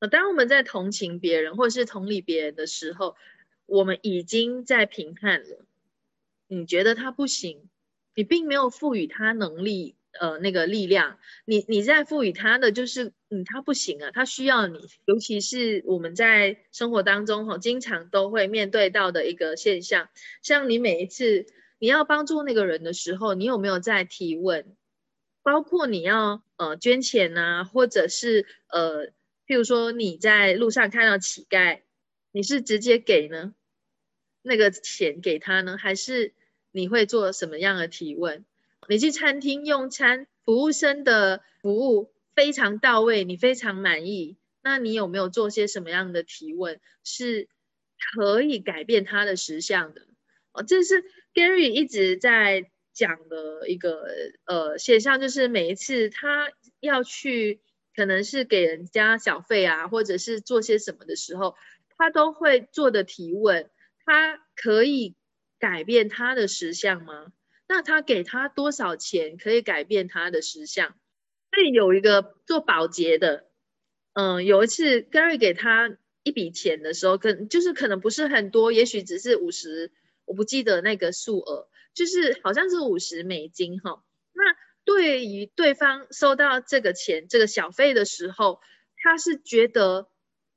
[0.00, 3.16] 呃，当我们在同情别人或是同理别人的时候，
[3.66, 5.64] 我们已经在评判了，
[6.48, 7.70] 你觉得他不行，
[8.14, 20.08] 你并没有赋予他能力，呃，那个力量，你你在赋予他的就是，嗯，他不行啊，他需要你，尤其是我们在生活当中哈，经常都会面对到的一个现象，
[20.42, 21.46] 像你每一次
[21.78, 24.76] 你要帮助那个人的时候，你有没有在提问？
[25.42, 29.08] 包括你要呃捐钱呐，或者是呃，
[29.46, 31.80] 譬如说你在路上看到乞丐，
[32.30, 33.54] 你是直接给呢？
[34.42, 36.34] 那个钱给他呢，还是
[36.70, 38.44] 你会做什么样的提问？
[38.88, 47.48] 你去餐厅用餐，服务生的服务非常到位，你非常满意，那你有没有做些什么样的提问，是
[48.14, 50.06] 可以改变他的实相的？
[50.52, 54.04] 哦，这是 Gary 一直在讲的一个
[54.44, 57.60] 呃现象，就是每一次他要去，
[57.94, 61.54] 可能是给人家小费啊，或者是做些什么的时候，
[61.96, 63.70] 他都会做的提问。
[64.04, 65.14] 他可以
[65.60, 67.32] 改变他的实相吗？
[67.74, 70.94] 那他给他多少钱可以改变他的实相？
[71.50, 73.46] 所以有一个做保洁的，
[74.12, 79.90] 嗯，有一次 Gary 给他一笔钱的时候，可就是可能不是很多，也许只是五十，
[80.26, 84.04] 我不记得那个数额，就是好像是五十美金哈。
[84.34, 84.42] 那
[84.84, 88.60] 对于对方收到这个钱这个小费的时候，
[89.02, 90.08] 他是觉得。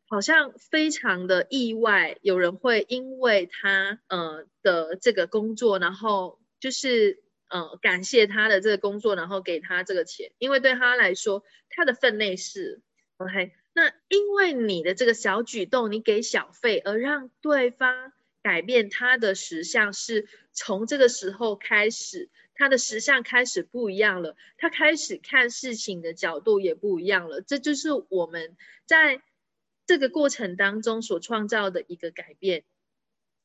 [0.07, 12.81] 好像非常的意外，有人会因为他呃的这个工作，然后就是呃感谢他的这个工作，然后给他这个钱，因为对他来说，他的分内是
[13.17, 13.53] OK。
[13.73, 27.41] 那因为你的这个小举动，你给小费，而让对方改变他的实相，是从这个时候开始，他的实相开始不一样了，他开始看事情的角度也不一样了。
[27.41, 29.21] 这就是我们在。
[29.87, 32.63] 这个过程当中所创造的一个改变，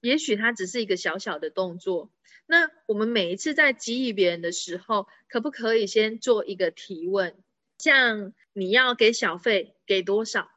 [0.01, 2.11] 也许它只是一个小小的动作。
[2.47, 7.37] 那我们每一次在给予别人的时候，可不可以先做一个提问？
[7.79, 10.51] 像你要给小费，给多少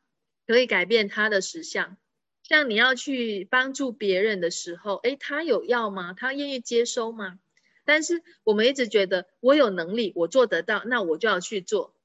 [0.48, 1.98] 可以改变他的实相？
[2.42, 6.14] 像你要去帮助别人的时候，诶，他有要吗？
[6.14, 7.40] 他愿意接收吗？
[7.86, 11.96] 但是我们一直觉得我有能力，我做得到，那我就要去做。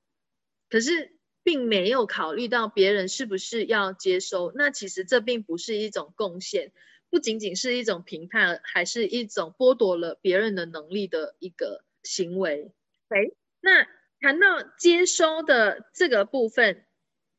[0.68, 1.16] 可是。
[1.44, 6.72] 并没有考虑到别人是不是要接收，那其实这并不是一种贡献，
[7.10, 12.72] 不仅仅是一种评判，还是一种剥夺了别人的能力的一个行为。
[13.08, 13.18] 哎，
[13.60, 13.86] 那
[14.20, 16.84] 谈到接收的这个部分，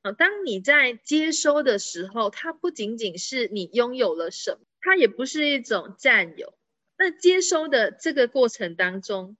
[0.01, 6.57] 啊，当你在接收的时候，它不仅仅是你拥有了什么，它也不是一种占有。
[6.97, 9.37] 那接收的这个过程当中，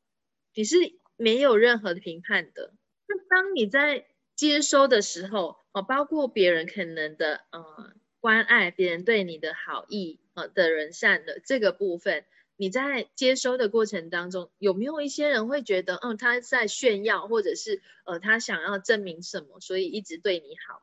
[0.54, 0.78] 你是
[1.18, 2.74] 没有任何的评判的。
[3.08, 12.26] 那当你在接收的时候，哦，包括别人可能的呃关爱，别人对你的好意，呃的人善的这个部分，
[12.58, 20.82] 你在接收的过程当中，有没有一些人会觉得，嗯，他在炫耀，或者是呃他想要证明什么，所以一直对你好？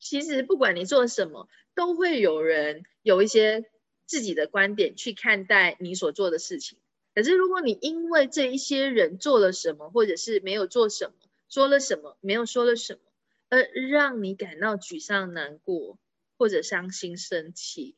[0.00, 3.64] 其实不管你做什么，都会有人有一些
[4.04, 6.78] 自己的观点去看待你所做的事情。
[7.14, 11.12] 可是如果你因为这一些人做了什么，或者是没有做什么，
[11.48, 13.00] 说了什么，没有说了什么，
[13.48, 15.96] 而让你感到沮丧、难过
[16.44, 17.96] 或者伤心、生气，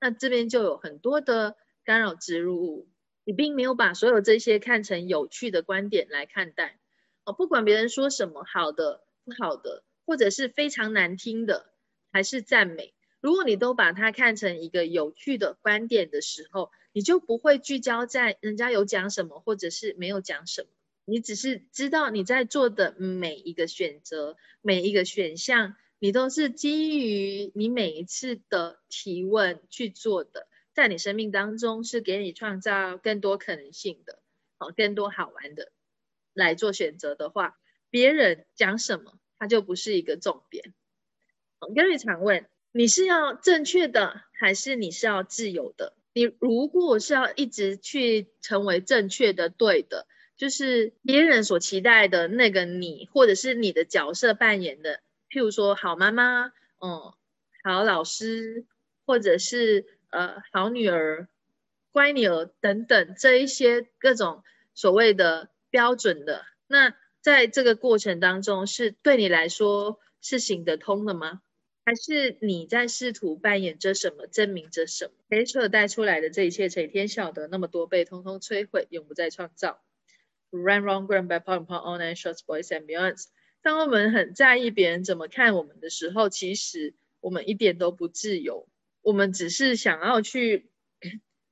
[0.00, 2.88] 那这边就有很多的干扰植入物。
[3.24, 6.78] 你并没有把所有这些看成有趣的观点来看待
[7.26, 11.74] 哦，不管别人说什么，好的、不好的，或者是非常难听的，
[12.10, 20.68] 还是赞美，如果你都把它看成一个有趣的观点的时候，你就不会聚焦在人家有讲什么，或者是没有讲什么。
[21.04, 34.18] 你只是知道你在做的每一个选择，每一个选项，你都是基于你每一次的提问去做的，在你生命当中是给你创造更多可能性的，
[34.58, 35.72] 哦，更多好玩的
[36.34, 37.56] 来做选择的话，
[37.88, 40.74] 别人讲什么，它就不是一个重点。
[41.74, 45.94] Gary 常问，你是要正确的，还是你是要自由的？
[46.12, 50.06] 你如果是要一直去成为正确的、对的。
[50.36, 55.00] 就是别人所期待的那个你，或者是你的角色扮演的，
[55.34, 57.12] 譬如说好妈妈，嗯，
[57.64, 58.66] 好老师，
[59.04, 61.26] 或者是呃好女儿、
[61.90, 71.42] 乖女儿等等这一些各种所谓的标准的，那在这个过程当中，是对你来说是行得通的吗？
[71.84, 75.12] 还是你在试图扮演着什么，证明着什么？
[75.28, 77.48] 黑扯带出来的这一切，谁天晓得？
[77.48, 79.82] 那么多被通通摧毁，永不再创造。
[80.52, 83.24] Run wrong, run back, pop pop on and shots, boys and beyonds。
[83.64, 88.68] 当我们很在意别人怎么看我们的时候，其实我们一点都不自由。
[89.00, 90.70] 我们只是想要去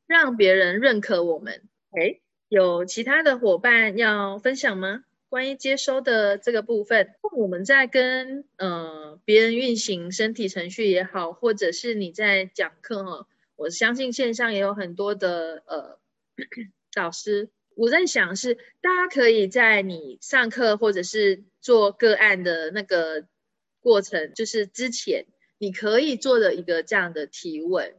[0.07, 1.63] 让别人认可我们。
[1.91, 5.05] 哎，有其他的伙伴要分享吗？
[5.31, 15.99] 关于接收的这个部分，我们在跟呃别人运行身体程序也好，或者是你在讲课哈，我相信线上也有很多的呃
[16.95, 17.49] 老师。
[17.77, 23.27] 我在想是，大家可以在你上课或者是做个案的那个
[23.81, 25.27] 过程，就是之前
[25.59, 27.95] 你可以做的一个这样的提问，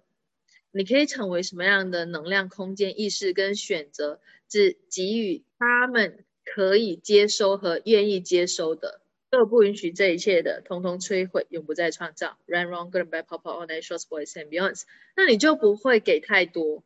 [0.71, 6.25] 你可以成为什么样的能量空间意识跟选择，只给予他们。
[6.45, 8.99] 可以接收和愿意接收的，
[9.29, 12.37] 都不允许这一切的，通通摧毁，永不再创造。
[12.47, 14.83] Run, wrong, good and bad, pop, pop, all night, short, boys and beyonds。
[15.15, 16.83] 那你就不会给太多。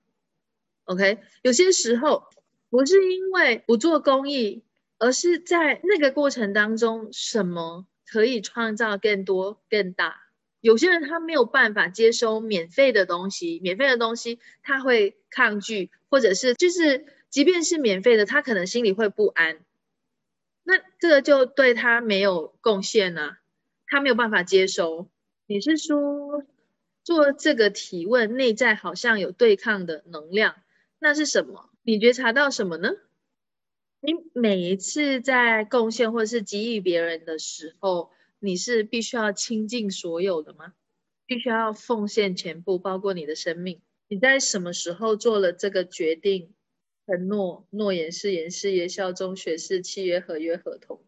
[0.83, 2.25] OK，有些时候
[2.69, 4.63] 不是因为不做公益，
[4.97, 10.23] 而是在那个过程当中，什么可以创造更多、更大。
[10.61, 17.05] 有些人他没有办法接收免费的东西，免费的东西他会抗拒，或者是就是。
[17.29, 19.59] 即便是免费的，他可能心里会不安，
[20.63, 23.35] 那这个就对他没有贡献呢，
[23.85, 25.09] 他没有办法接收。
[25.45, 26.45] 你是说
[27.03, 30.55] 做这个提问，内在好像有对抗的能量，
[30.99, 31.69] 那是什么？
[31.87, 32.89] 你觉察到什么呢？
[34.01, 40.73] 你每一次在贡献或是给予别人的时候，你是必须要倾尽所有的吗？
[41.25, 43.81] 必须要奉献全部，包括你的生命？
[44.09, 46.53] 你在什么时候做了这个决定？
[47.05, 51.01] 承诺、诺言、誓言、誓言、效忠、学誓、契约、合约、合同，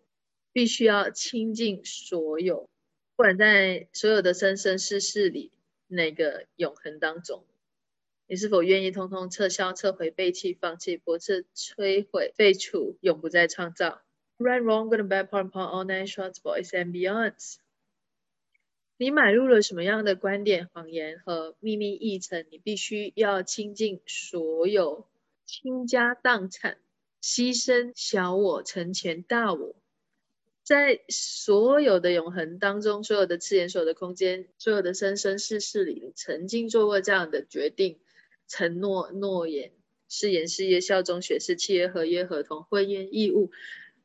[0.54, 2.70] 必须要倾尽所有，
[3.18, 5.52] 不管在所有的生生世世里
[5.88, 7.44] 那个永恒当中，
[8.32, 14.04] 你是否愿意通通撤销、撤回、背弃、放弃、驳斥、摧毁、废除、永不再创造
[14.38, 17.56] ？Right, wrong, good and bad, part, part, all nine shorts, boys and beyonds。
[18.98, 22.46] 你买入了什么样的观点、谎言和秘密议程？
[22.52, 25.08] 你必须要倾尽所有。
[25.48, 26.78] 倾家荡产，
[27.24, 29.76] 牺牲小我，成全大我，
[30.62, 38.00] 在所有的永恒当中，所有的次元、所有的空间、所有的生生世世里，曾经做过这样的决定、
[38.50, 39.72] 承诺、诺言、
[40.10, 43.52] 誓言、事业、效忠、学誓、契约、合约、合同、婚约、义务，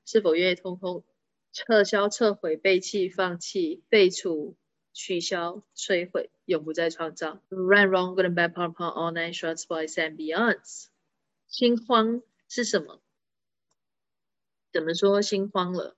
[0.05, 1.03] 是否愿意通通
[1.51, 4.57] 撤销、撤回、背弃、放弃、废除、
[4.92, 10.88] 取消、摧毁，永不再创造？Run, wrong, good and bad, p o p o all nine shorts, boys and beyonds。
[11.49, 13.01] 心慌是什么？
[14.72, 15.97] 怎么说心慌了？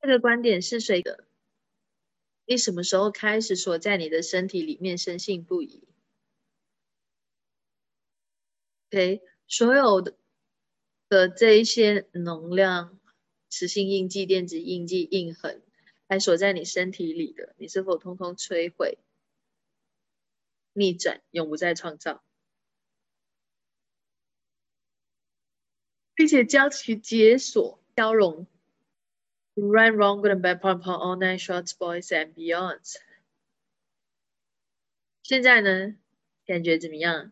[0.00, 1.24] 这个观点是谁的？
[2.46, 5.82] 你什么时候开始锁在你的身体里面，深信不疑
[8.90, 10.16] ？OK，所有的
[11.08, 13.00] 的这一些能量、
[13.48, 15.62] 磁性印记、电子印记、印痕，
[16.08, 18.98] 还锁在你身体里的，你是否通通摧毁、
[20.74, 22.22] 逆转，永不再创造？
[26.14, 28.46] 并且将其解锁、消融。
[29.56, 32.96] Right, wrong, good and bad, pop, pop, all night, shots, boys and beyonds。
[35.22, 35.94] 现在呢，
[36.44, 37.30] 感觉怎么样？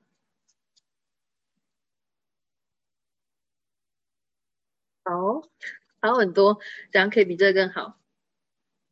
[5.05, 5.43] 好，
[6.01, 6.61] 好很多，
[6.93, 7.99] 这样可以比这个更好。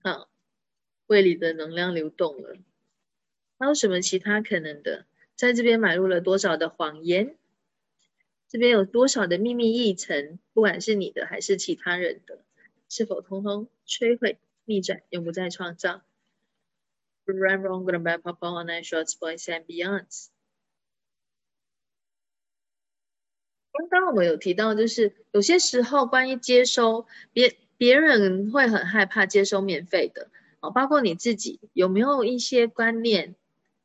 [0.02, 0.28] 好，
[1.06, 2.56] 胃里的能量流动了。
[3.60, 5.06] 还有什么其他可能的？
[5.36, 7.36] 在这边买入了多少的谎言？
[8.48, 12.44] 这边有多少的秘密议程，不管是你的还是其他人的，
[12.90, 16.02] 是否通通摧毁、逆转，永不再创造
[17.24, 20.28] ？Run, wrong, good and bad, pop, all night, shorts, boys and beyond。
[23.72, 30.28] 刚刚我们有提到，就是有些时候关于接收别别人会很害怕接收免费的
[30.60, 33.36] 哦，包括你自己有没有一些观念？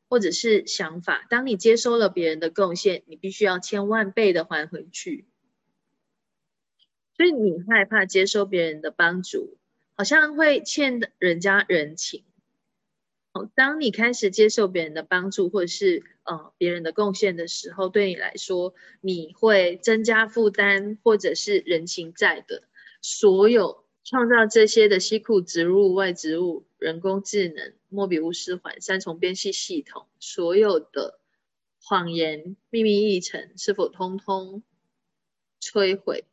[0.08, 5.26] 或者是想法，当你接收了别人的贡献，你必须要千万倍的还回去。
[7.16, 9.56] 所以你害怕接受别人的帮助，
[9.94, 12.24] 好像会欠人家人情。
[13.32, 22.62] 哦，当你开始接受别人的帮助，或者是呃别人的贡献的时候，对你来说，你会增加负担，或者是人情债的。
[23.00, 26.66] 所有创造这些的西库植入外植物。
[26.78, 31.18] 人工智能、莫比乌斯环、三重编系系统，所有的
[31.82, 34.62] 谎言、秘密议程，是否通通
[35.58, 36.26] 摧毁，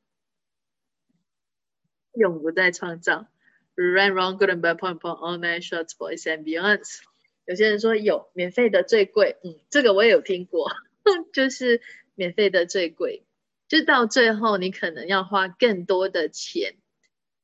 [2.13, 3.27] 永不再创造
[3.75, 6.99] ？Run, wrong, good and bad, point, point, all night, shorts, boys and beyonds。
[7.45, 10.71] 有些人说有免费的最贵，嗯，这个我也有听过，
[11.33, 11.81] 就是
[12.15, 13.23] 免费的最贵，
[13.67, 16.75] 就到最后你可能要花更多的钱。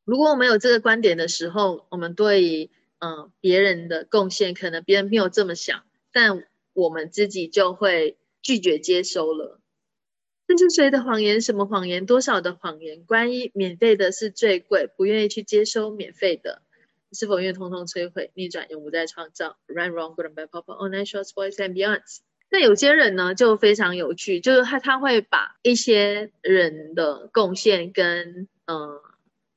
[0.05, 6.43] 如果我们有这个观点的时候，我们对嗯别人的贡献，可能别人没有这么想，但
[6.74, 9.59] 我们自己就会拒绝接收了。
[10.57, 11.41] 这是谁的谎言？
[11.41, 12.05] 什么谎言？
[12.05, 13.03] 多少的谎言？
[13.05, 16.61] 关于免费的是最贵，不愿意去接收免费的，
[17.11, 22.19] 是否愿意通通摧毁、逆转，永不再创造？Run, wrong, good and bad, pop, all night shorts, boys and beyonds。
[22.49, 28.99] 那有些人呢，就非常有趣，就是他他会把一些人的贡献跟嗯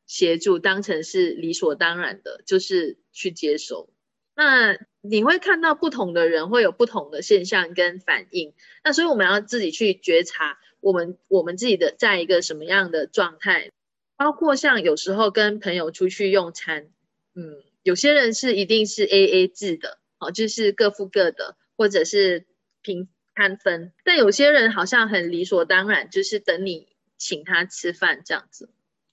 [0.06, 3.88] 协助当成是理所当然的，就是去接收。
[4.34, 8.52] 那你会看到不同的人会有不同的现象跟反应，
[8.84, 13.70] 那所以我们要自己去觉察我们我们自己的在一个什么样的状态，
[14.18, 16.90] 包括像有时候跟朋友出去用餐，
[17.34, 22.44] 嗯，有些人是一定是 A A 制的，哦，就是各付各的，或者是。
[22.84, 28.70] 平摊分，但有些人好像很理所当然，就是等你请他吃饭这样子。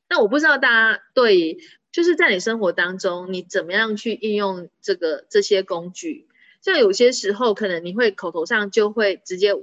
[0.10, 1.60] 那我不知道大家对，
[1.92, 6.28] 就是在你生活当中，你怎么样去应用这个这些工具？
[6.64, 9.54] 像有些时候，可能你会口头上就会直接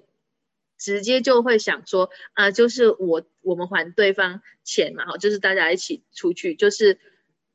[0.79, 6.99] 直接就会想说，啊，就是我我们还对方钱嘛，哈，就是大家一起出去，就是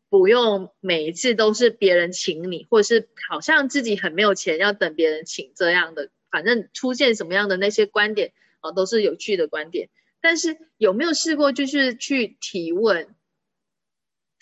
[0.09, 6.09] 不用每一次都是别人请你，或者是好像自己很没有钱要等别人请这样的。
[6.29, 9.89] 反正出现什么样的那些观点啊，都是有趣的观点。
[10.21, 13.15] 但是有没有试过，就是去提问？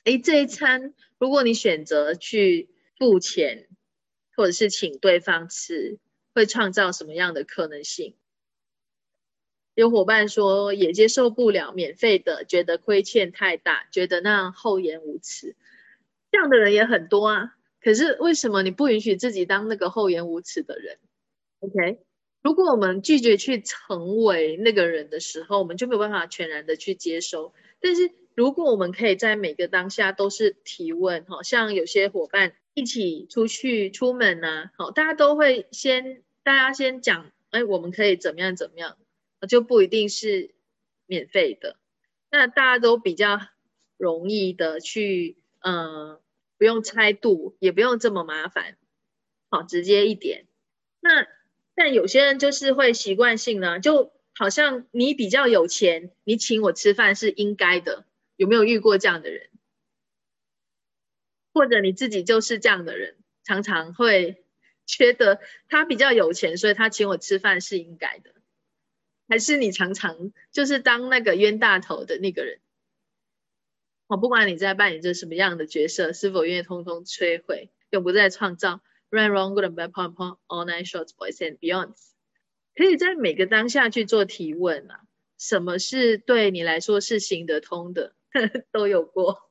[0.04, 3.68] 哎，这一餐如果你选择去付钱，
[4.36, 5.98] 或者是请对方吃，
[6.36, 8.16] 会创造什么样的可能性？
[9.80, 15.56] 有伙伴说也接受不了免费的，觉得亏欠太大，觉得那样厚颜无耻。
[16.30, 17.56] 这样的人也很多啊。
[17.82, 20.98] 可是为什么你不允许自己当那个厚颜无耻的人
[21.62, 22.00] ？OK，
[22.44, 27.54] 如果我们拒绝去成为那个人的时候，我们就没有办法全然的去接收。
[27.80, 38.98] 但是如果我们可以在每个当下都是提问，哈，像有些伙伴一起出去出门呢，好，大家都会先大家先讲，哎，我们可以怎么样怎么样，
[39.48, 40.54] 就不一定是
[41.06, 41.78] 免费的。
[42.32, 43.40] 那大家都比较
[43.98, 46.20] 容易的去，嗯，
[46.58, 48.78] 不用猜度，也不用这么麻烦，
[49.50, 50.46] 好，直接一点。
[51.00, 51.28] 那
[51.76, 58.06] 但有些人就是会习惯性呢，就好像你比较有钱，你请我吃饭是应该的。
[58.36, 59.50] 有没有遇过这样的人？
[61.52, 64.46] 或者你自己就是这样的人，常常会
[64.86, 68.32] 觉得他比较有钱，所以他请我吃饭是应该的。
[69.30, 72.60] 还是你常常就是当那个冤大头的那个人？
[74.08, 78.82] 我不管你在扮演着什么样的角色，是否愿意通通摧毁，永不再创造。
[79.12, 82.10] Run, wrong, good and bad, pop, pop, all night shorts, boys and beyonds。
[82.76, 85.02] 可以在每个当下去做提问啊，
[85.38, 88.16] 什么是对你来说是行得通的，
[88.72, 89.50] 都有过。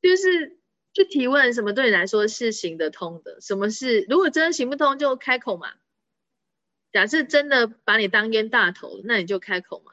[0.00, 0.58] 就是
[0.92, 5.72] 去提问什么对你来说是行得通的，什么是如果真的行不通就开口嘛。
[6.92, 9.92] 假设真的把你当冤大头，那你就开口嘛。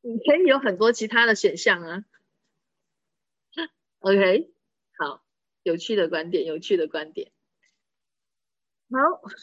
[0.00, 2.04] 你可以有很多其他的选项啊。
[4.00, 4.50] OK，
[4.98, 5.22] 好，
[5.62, 7.30] 有趣的观点，有趣的观点。
[8.90, 8.98] 好，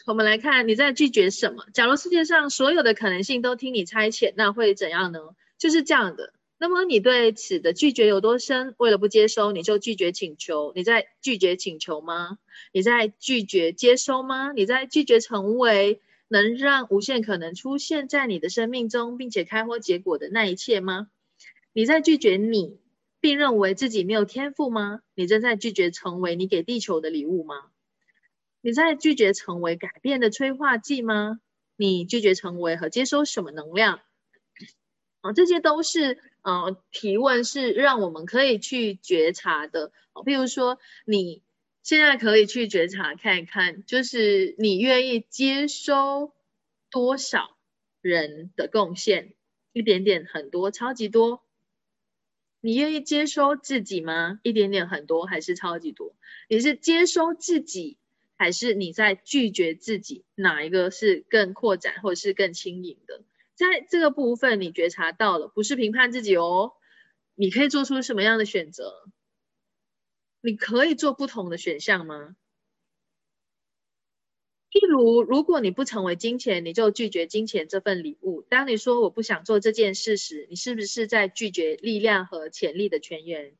[0.06, 1.64] 我们来看你在拒绝什么。
[1.72, 5.20] 假如世界上所有的可能性都听你差遣，那会怎样呢？
[5.58, 6.34] 就是这样的。
[6.58, 8.74] 那么你对此的拒绝有多深？
[8.76, 10.72] 为了不接收，你就拒绝请求。
[10.76, 12.38] 你在拒绝请求吗？
[12.72, 14.52] 你在拒绝接收吗？
[14.52, 16.02] 你在拒绝成为
[16.32, 21.08] 能让无限可能出现在你的生命中，并且开花结果的那一切吗？
[21.72, 22.78] 你在拒绝你，
[23.20, 25.00] 并认为自己没有天赋吗？
[25.16, 27.56] 你正在拒绝成为你给地球的礼物吗？
[28.60, 31.40] 你在拒绝成为改变的催化剂吗？
[31.74, 34.00] 你拒绝成为和接收什么能量？
[35.22, 39.90] 啊，这些都是呃提问，是让我们可以去觉察的。
[40.12, 41.42] 哦譬如说，你
[41.82, 46.32] 现在可以去觉察看一看，就是你愿意接收
[46.90, 47.56] 多少
[48.00, 49.34] 人的贡献？
[49.72, 51.42] 一点点、很多、超级多？
[52.60, 54.40] 你愿意接收自己吗？
[54.42, 56.14] 一点点、很多，还是超级多？
[56.48, 57.96] 你是接收自己？
[58.36, 63.22] 还是你在拒绝自己，哪一个是更扩展或者是更轻盈的？
[63.54, 66.72] 在这个部分你觉察到了，不是评判自己哦。
[67.34, 68.94] 你可以做出什么样的选择？
[70.40, 72.36] 你可以做不同的选项吗？
[74.72, 78.42] 例如，如果你不成为金钱，你就拒绝金钱这份礼物。
[78.42, 83.56] 当你说我不想做这件事时，你是不是在拒绝力量和潜力的泉源？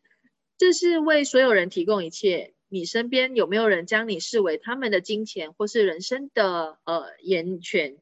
[0.57, 2.55] 这是为所有人提供一切。
[2.69, 7.99] 你身边有没有人将你视为他们的金钱或是人生的呃源泉？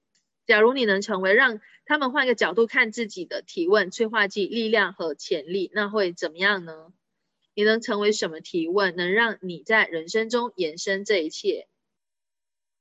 [0.47, 6.93] 假如你能成为让他们换个角度看自己的提问催化剂力量和潜力，那会怎么样呢？
[7.59, 11.67] 你能成为什么提问，能让你在人生中延伸这一切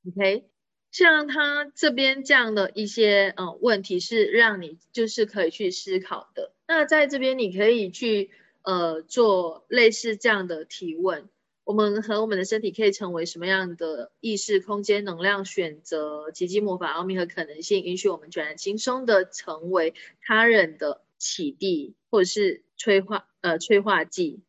[0.08, 0.46] ？OK，
[0.92, 6.54] 像他这边这样的一些嗯问题，是让你就是可以去思考的。
[6.68, 8.30] 那在这边你可以去
[8.62, 11.28] 呃做类似这样的提问。
[11.64, 24.44] 我们和我们的身体可以成为什么样的意识空间、能量、选择、奇迹、魔法、奥秘和可能性，允许我们全然轻松的成为他人的启迪，或者是催化呃催化剂，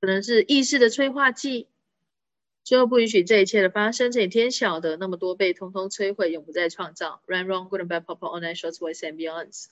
[0.00, 1.68] 可能是意识的催化剂。
[2.64, 7.22] 最后不允许这一切的发生，这一天晓得那么多被通通摧毁，永不再创造。
[7.26, 9.66] Run, wrong, good and bad, pop, online, short, voice and beyonds。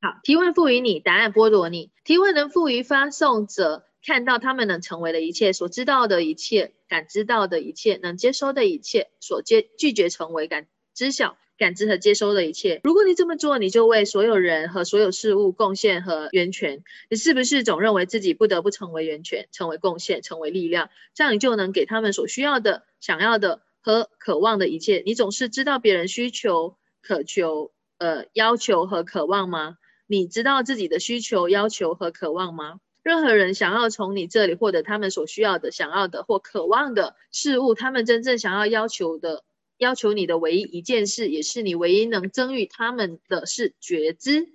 [0.00, 1.90] 好，提问赋予你，答案剥夺你。
[2.04, 3.84] 提问能赋予发送者。
[4.04, 12.80] 看到他们能成为的一切，所知道的一切，感知到的一切，能接收的一切，所接拒绝成为感知晓、感知和接收的一切。
[12.84, 16.82] 如果你这么做，你就为所有人和所有事物贡献和源泉。
[17.08, 20.90] 你是不是总认为自己不得不成为源泉、成为贡献、成为力量？
[21.14, 25.02] 这样你就能给他们所需要的、想要的和渴望的一切。
[25.06, 29.76] 你总是知道别人需求、渴求、呃要求和渴望吗？
[30.06, 32.80] 你知道自己的需求、要求和渴望吗？
[33.02, 39.44] 任何人想要从你这里获得他们所需要的、想要的或渴望的事物，他们真正想要要求的、
[39.78, 44.48] 要求你的唯一一件事，也是你唯一能赠予他们的是觉知。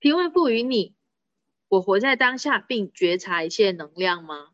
[0.00, 0.94] 提问赋予你：
[1.68, 4.48] 我活在当下，并觉察一切能量吗？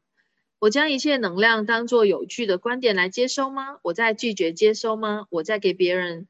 [0.61, 3.79] 我将一切能量当作有趣的观点来接收吗？
[3.83, 5.27] 我在拒绝接收吗？
[5.31, 6.27] 我在给别人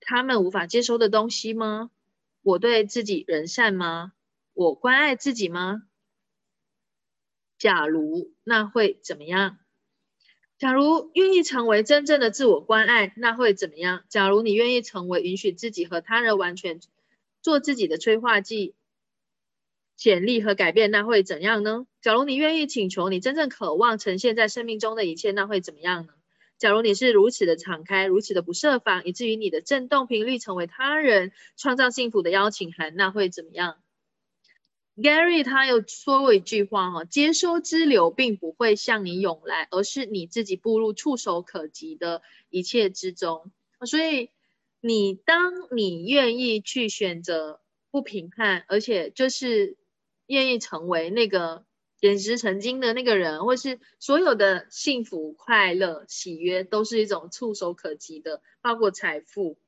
[0.00, 1.90] 他们无法接收的东西吗？
[2.42, 4.12] 我对自己仁善吗？
[4.52, 5.82] 我关爱自己吗？
[7.58, 9.58] 假如那会怎么样？
[10.64, 14.02] 假如愿意成为真正的自我关爱，那会怎么样？
[14.08, 16.80] 假如你愿意成为允许自己和他人完全
[17.42, 18.74] 做自己的催化剂、
[19.98, 21.86] 潜力和改变，那会怎样呢？
[22.00, 26.14] 假如你愿意请求你真正渴望呈现在生命中的一切，那会怎么样呢？
[26.56, 33.76] 假如你是如此的敞开，如此的不设防，以至于你的振动频率成为他人创造幸福的邀请函，那会怎么样
[34.96, 43.50] ？Gary 他有说过一句话哈，接收之流并不会向你涌来，而是你自己步入触手可及的一切之中。
[43.86, 44.30] 所以
[44.80, 49.76] 你当你愿意去选择不评判，而且就是
[50.26, 51.64] 愿意成为那个
[52.00, 59.58] 点石成金的那个人，或是所有的幸福、快乐、喜悦都是一种触手可及的，包括财富，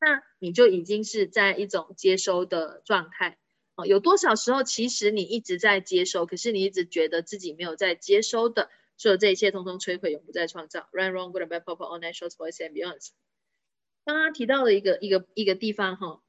[0.00, 3.38] 那你就已经是在一种接收的状态。
[3.82, 10.88] 哦，有多少时候其实你一直在接收，可是你一直觉得自己没有在接收的，所有这一切通通摧毁，永不再创造。
[10.92, 13.08] Run, wrong, good and bad, pop, all natural, voice and beyond。
[14.04, 16.22] 刚刚提到的一个一个一个地方哈，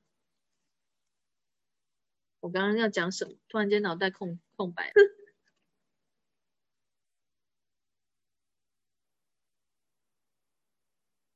[2.39, 3.35] 我刚刚要讲什么？
[3.49, 4.91] 突然间脑袋空空白。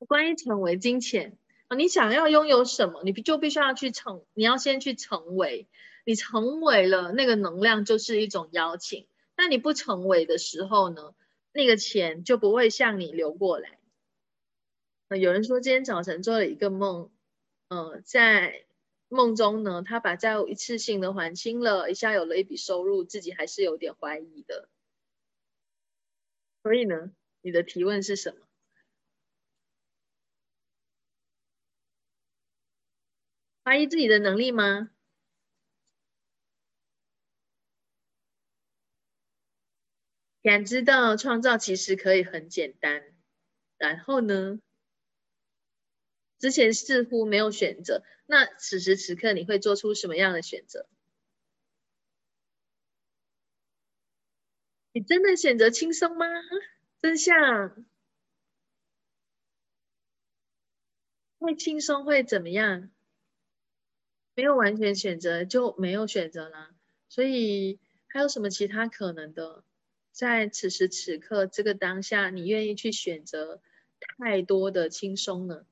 [0.08, 1.38] 关于成为金钱
[1.68, 5.68] 啊，你想要拥有什么，你就必须要去成，你要先去成为。
[6.08, 9.10] 你成为了那个能量，就是一种邀请。
[9.36, 11.14] 那你不成为的时候呢？
[11.52, 13.78] 那个钱就不会向你流过来。
[15.10, 17.12] 有人说今天早晨做了一个梦，
[17.68, 18.66] 呃，在
[19.10, 24.70] 梦中呢，他把债务一次性的还清了，一下有了一笔收入，自己还是有点怀疑的。
[26.64, 28.48] 所以呢，你的提问是什么？
[33.66, 34.90] 怀疑自己的能力吗？
[40.48, 43.04] 感知到创造其实可以很简单，
[43.76, 44.62] 然后呢？
[46.40, 50.88] 之前似乎没有选择，那此时此刻你会做出什么样的选择？
[54.94, 56.26] 你真的选择轻松吗？
[57.02, 57.86] 真相
[61.40, 62.90] 会轻松会怎么样？
[64.34, 66.74] 没有完全选择就没有选择了，
[67.10, 69.66] 所以还有什么其他可能的？
[70.18, 73.62] 在此时此刻这个当下，你愿意去选择
[74.18, 75.64] 太多的轻松呢？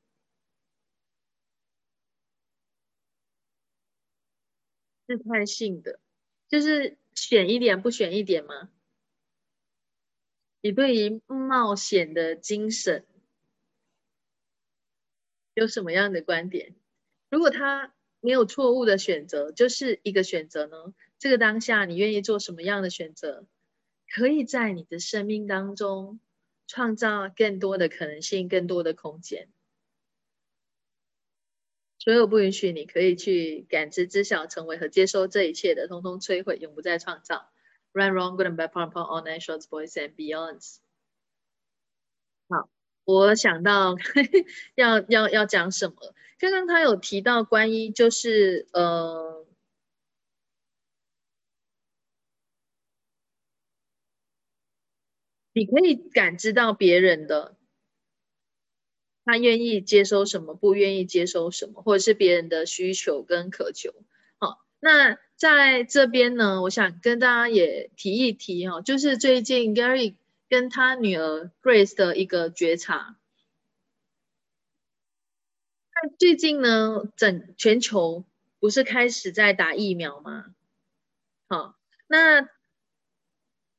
[5.08, 6.00] 试探性的，
[6.48, 8.70] 就是选一点不选一点吗？
[10.62, 13.04] 你对于冒险的精神
[15.56, 16.76] 有什么样的观点？
[17.32, 20.94] 如果他没有错误的选择，就是一个选择呢？
[21.18, 23.48] 这个当下，你愿意做什么样的选择？
[24.10, 26.20] 可以在你的生命当中
[26.68, 29.50] 创造更多的可能性，更多的空间。
[31.98, 37.52] 所有不允许你可以去感知、知晓、成为和接收这一切的，通通摧毁，永不再创造。
[37.94, 40.78] Run, wrong, good and bad, part, part, all night, shorts, boys and beyonds。
[42.50, 42.70] 好，
[43.06, 43.96] 我想到
[44.76, 46.14] 要要要讲什么？
[46.38, 49.45] 刚刚他有提到关于就是呃，
[55.56, 57.56] 你可以感知到别人的，
[59.24, 63.94] 他愿意接收什么，不愿意接收什么，或者是别人的需求跟渴求。
[64.38, 70.16] 好，那在这边呢，我想跟大家也提一提哈，就是最近 Gary
[70.50, 73.16] 跟他女儿 Grace 的一个觉察。
[75.94, 78.26] 那最近呢，整全球
[78.60, 80.54] 不是开始在打疫苗吗？
[81.48, 81.78] 好，
[82.08, 82.50] 那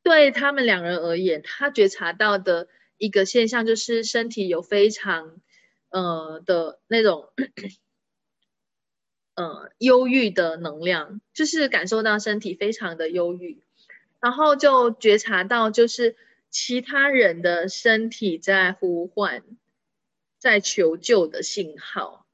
[0.07, 5.41] 对他们两人而言，他觉察到的一个现象就是身体有非常
[5.89, 7.33] 呃的那种
[9.35, 13.65] 呃忧郁的能量，就是感受到身体非常的忧郁，
[14.21, 16.15] 然后就觉察到就是
[16.51, 19.43] 其他人的身体在呼唤。
[20.39, 22.25] 在求救的信号，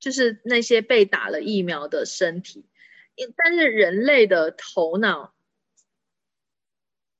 [0.00, 2.64] 就是那些被打了疫苗的身体，
[3.36, 5.32] 但是人类的头脑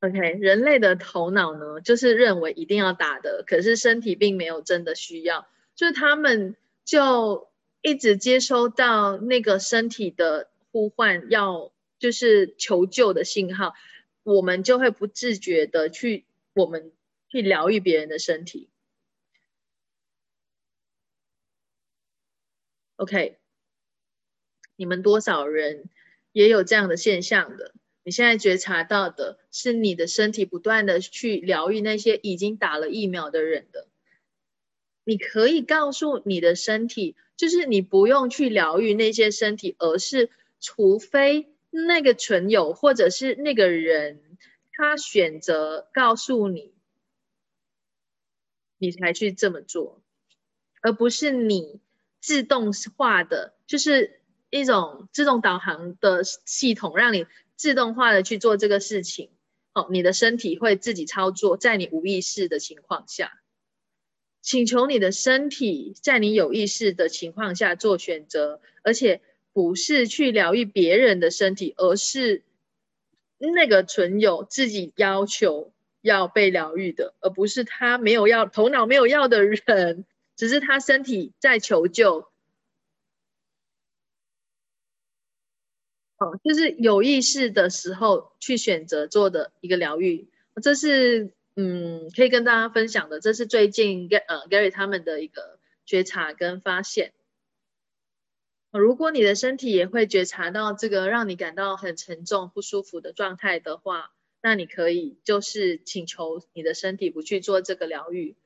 [0.00, 7.50] ，OK，人类的头脑呢，就是认为一定要打的，可是身体并没有真的需要，就是他们就
[7.82, 13.74] 一直接收到那个身体的呼唤，要就是求救的信号，
[14.22, 16.24] 我们就会不自觉的去，
[16.54, 16.92] 我们
[17.28, 18.68] 去疗愈别人的身体。
[22.96, 23.38] OK，
[24.76, 25.88] 你们多少人
[26.32, 27.74] 也有这样的现象的？
[28.02, 33.88] 你现在觉察到的是你的身体不断的去疗愈那些已经打了疫苗的人的。
[35.04, 40.30] 你可以告诉你的身体，就是你不用去疗愈那些身体，而是
[40.60, 44.38] 除非那个存有或者是那个人
[44.72, 46.72] 他选择告诉你，
[48.78, 50.02] 你才去这么做，
[50.80, 51.80] 而不是你。
[52.22, 54.20] 自动化的就是
[54.50, 57.26] 一种自动导航的系统，让你
[57.60, 59.28] 自动化的去做这个事情。
[59.74, 63.42] 哦，你的身体会自己操作，在你无意识的情况下，
[64.40, 69.20] 请求你的身体在你有意识的情况下做选择，而且
[69.52, 72.42] 不是去疗愈别人的身体，而是
[73.36, 80.06] 那个存有自己要求要被疗愈的，而不是他没有要头脑没有要的人。
[80.34, 82.29] 只是他身体在求救，
[86.20, 90.28] 哦，就是有意识的时候去选择做的一个疗愈，
[90.62, 93.20] 这是嗯可以跟大家分享的。
[93.20, 97.14] 这是最近呃 Gary 他们的一个觉察跟发现。
[98.70, 104.10] 如果你的身体也会觉察到这个让你感到很沉重不舒服的状态的话，
[104.42, 108.36] 那你可以就是请求你的身体不去做这个疗愈。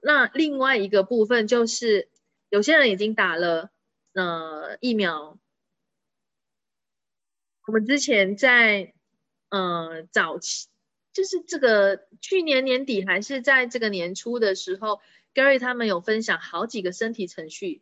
[0.00, 2.08] 那另外一个部分就是，
[2.50, 3.70] 有些人已经打了
[4.12, 5.36] 呃疫苗。
[7.70, 8.92] 我们之前在
[9.48, 10.66] 呃早期，
[11.12, 15.00] 就是这个去年年底还是在这个年初的时候
[15.34, 17.80] ，Gary 他们有分享好几个身体程序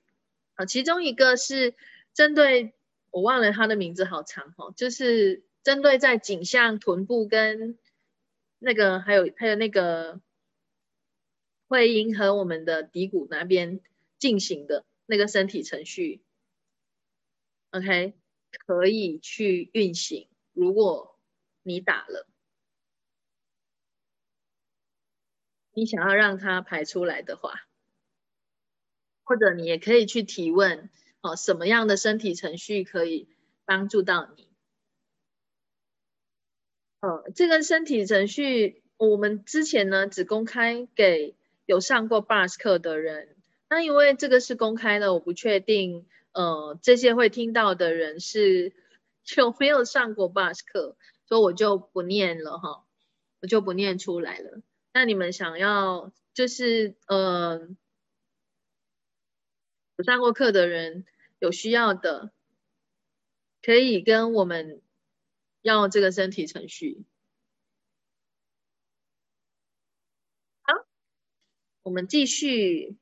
[0.57, 1.75] 啊，其中一个是
[2.13, 2.75] 针对
[3.11, 7.79] 我忘了他的名字，好长哦，就是针对在颈项、臀部跟
[8.59, 10.21] 那个还有还有那个。
[11.71, 13.81] 会迎合我们的骶骨那边
[14.19, 16.23] 进行的那个身体程序
[17.73, 18.15] ，OK，
[18.67, 20.29] 可以去运行。
[20.53, 21.19] 如果
[21.63, 22.27] 你打了，
[25.73, 27.67] 你想要让它排出来的话，
[29.25, 30.91] 或者你也可以去提问，
[31.21, 33.29] 哦，什么样的身体程序可以
[33.65, 34.49] 帮助到你？
[37.01, 41.35] 呃，这个身体程序我们之前呢只公开给。
[41.69, 43.37] 有上过 bars 课的人，
[43.69, 46.07] 那因为这个是公开的，我不确定，
[46.39, 48.73] 呃，这些会听到的人是
[49.37, 52.87] 有没有上过 bus 课，所以我就不念了哈，
[53.41, 54.63] 我就不念出来了。
[54.93, 57.69] 那你们想要就是呃
[59.97, 61.07] 有上过课的人，
[61.41, 62.33] 有需要的，
[63.61, 64.81] 可以跟我们
[65.63, 67.05] 要这个身体程序。
[70.63, 70.87] 好
[71.83, 72.97] 我们继续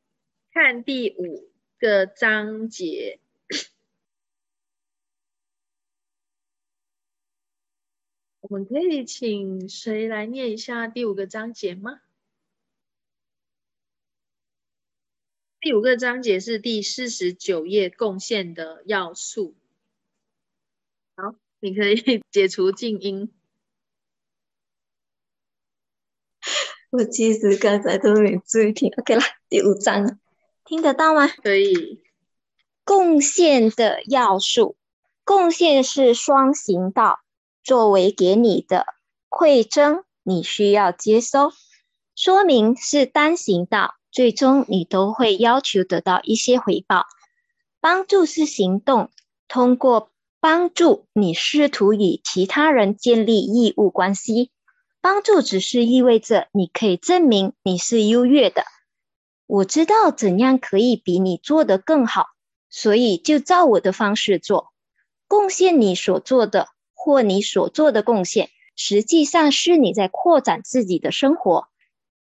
[0.52, 3.20] 看第五个章节。
[8.48, 12.00] 我们可以请谁来念一下第五个章节吗？
[15.58, 19.56] 第五个章节是第四十九页贡献的要素。
[21.16, 23.32] 好，你可以解除静音。
[26.90, 28.92] 我其实刚才都没注意听。
[28.96, 30.20] OK 啦，第五章，
[30.64, 31.26] 听得到吗？
[31.26, 32.00] 可以。
[32.84, 34.76] 贡献的要素，
[35.24, 37.18] 贡献是双行道，
[37.66, 38.86] 作为给你的
[39.28, 41.48] 馈赠，你需要接收；
[42.14, 47.06] 说明是单行道，最终你都会要求得到一些回报。
[47.80, 49.10] 帮助是行动，
[49.48, 54.52] 通过帮助你试图与其他人建立义务关系。
[55.00, 58.62] 帮助只是意味着你可以证明你是优越的。
[59.48, 62.26] 我知道怎样可以比你做得更好。
[62.70, 64.72] 所以就照我的方式做，
[65.26, 66.68] 贡献你所做的
[67.06, 71.68] 或你所做的贡献，实际上是你在扩展自己的生活，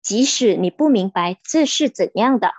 [0.01, 2.51] 即使你不明白这是怎样的。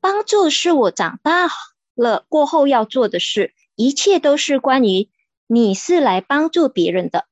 [0.00, 1.48] 帮助是我长大
[1.94, 5.10] 了过后要做的事，一切都是关于
[5.46, 7.26] 你是来帮助别人的。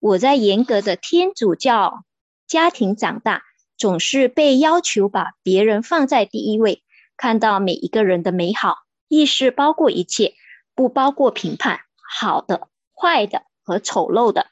[0.00, 2.02] 我在严格的天主教
[2.48, 3.44] 家庭长大，
[3.76, 6.82] 总是被要求把别人放在第一位，
[7.16, 8.78] 看到每一个人的美好。
[9.06, 10.34] 意识包括一切，
[10.74, 11.82] 不包括评判
[12.20, 14.46] 好的、坏的和丑陋的。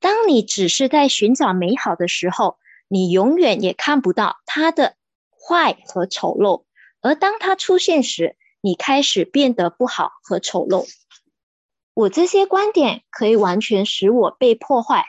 [0.00, 4.96] 当你只是在寻找美好的时候，你永远也看不到它的
[5.30, 6.64] 坏和丑陋；
[7.00, 10.86] 而当它出现时，你开始变得不好和丑陋。
[11.94, 15.06] 我这些观点可以完全使我被破坏、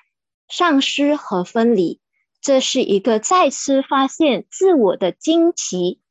[0.47, 2.01] 丧失和分离。
[2.41, 6.01] 这是一个再次发现自我的惊奇、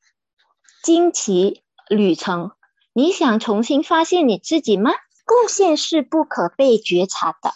[0.82, 2.52] 惊奇旅程。
[2.92, 4.92] 你想重新发现你自己吗？
[5.28, 7.52] 贡献是不可被觉察的、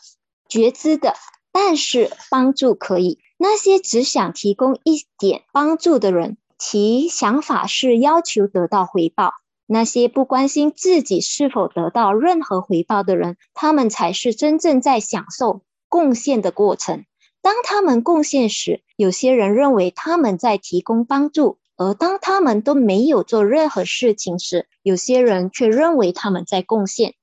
[0.46, 1.14] 觉知的，
[1.52, 3.18] 但是帮助可以。
[3.38, 9.32] 那些只想提供一点帮助的人，其想法是要求得到回报。
[9.64, 17.06] 那些不关心自己是否得到任何回报的人，他们才是真正在享受贡献的过程。
[17.40, 21.58] 当他们贡献时，有些人认为他们在提供帮助。
[21.78, 27.14] 而当他们都没有做任何事情时，有些人却认为他们在贡献。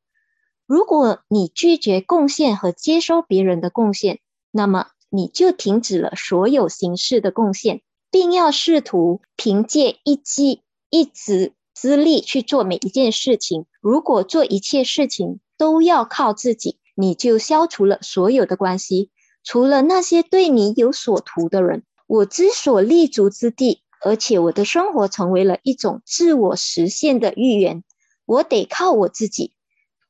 [0.70, 4.20] 如果你拒绝贡献和接收别人的贡献，
[4.52, 10.62] 那么你就停止了所有形式的贡献，并要试图凭借一己
[10.92, 13.66] 一己之力去做每一件事情。
[13.82, 19.10] 如果做一切事情都要靠自己，你就消除了所有的关系，
[19.44, 21.82] 除了那些对你有所图的人。
[22.06, 23.82] 我之所立足之地。
[24.02, 27.84] 而且我的生活成为了一种自我实现的预言，
[28.26, 29.52] 我得靠我自己。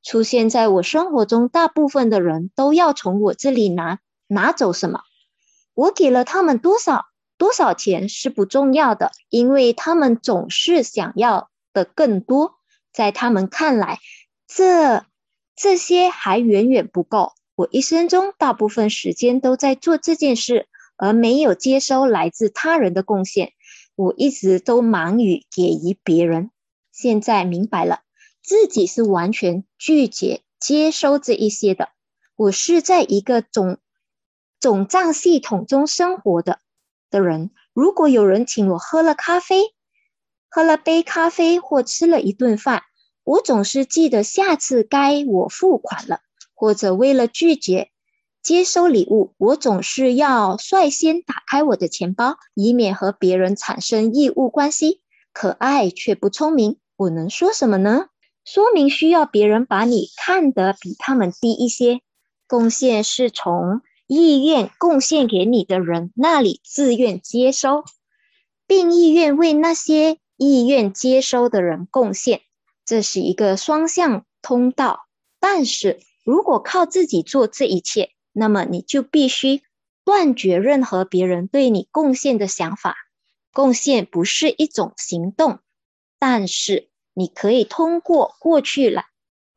[0.10, 5.02] 出现在我生活中，大部分的人都要从我这里拿拿走什么？
[5.76, 7.06] 我给了他们多少
[7.38, 12.56] 多少钱是不重要的，因为他们总是想要的更多。
[12.92, 14.00] 在他们看来，
[14.48, 15.06] 这
[15.56, 17.34] 这些还远远不够。
[17.54, 23.54] 我一生中大部分时间都在做这件事，而没有接收来自他人的贡献。
[23.96, 26.50] 我一直都忙于给予别人，
[26.92, 28.00] 现在明白了，
[28.44, 31.90] 自己是完全拒绝接收这一些的。
[32.36, 33.78] 我是在一个总
[34.60, 36.60] 总账系统中生活的
[37.10, 37.52] 的人。
[37.74, 39.64] 如果有人请我喝了咖啡，
[40.50, 42.84] 喝了杯咖啡或吃了一顿饭，
[43.24, 46.20] 我总是记得下次该我付款了，
[46.54, 47.92] 或者为了拒绝。
[48.42, 55.02] 接收礼物，我总是要率先打开我的钱包，以免和别人产生义务关系。
[55.34, 58.08] 可爱却不聪明，我能说什么呢？
[58.52, 62.02] 说明需要别人把你看得比他们低一些。
[62.48, 67.84] 贡献是从意愿贡献给你的人那里自愿接收，
[68.66, 72.42] 并意愿为那些意愿接收的人贡献，
[72.86, 75.02] 这是一个双向通道。
[75.40, 79.62] 但是如果靠自己做这一切，那么你就必须
[80.04, 82.96] 断绝任何别人对你贡献的想法。
[83.54, 85.60] 贡献不是一种行动，
[86.18, 86.89] 但是
[87.20, 89.04] 你可以通过过去来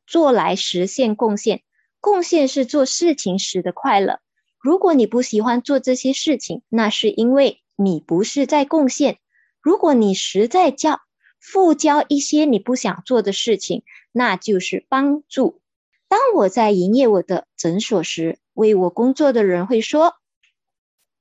[0.04, 1.62] 做来实现贡献。
[2.00, 4.18] 贡献是做事情时的快乐。
[4.58, 9.20] 如果你不喜欢做这些事情，那是因为你不是在贡献。
[9.60, 10.98] 如果你实在交
[11.38, 15.60] 附交一些你不想做的事情，那就是帮助。
[16.08, 20.16] 当我在营业我的诊所时，为我工作的人会说，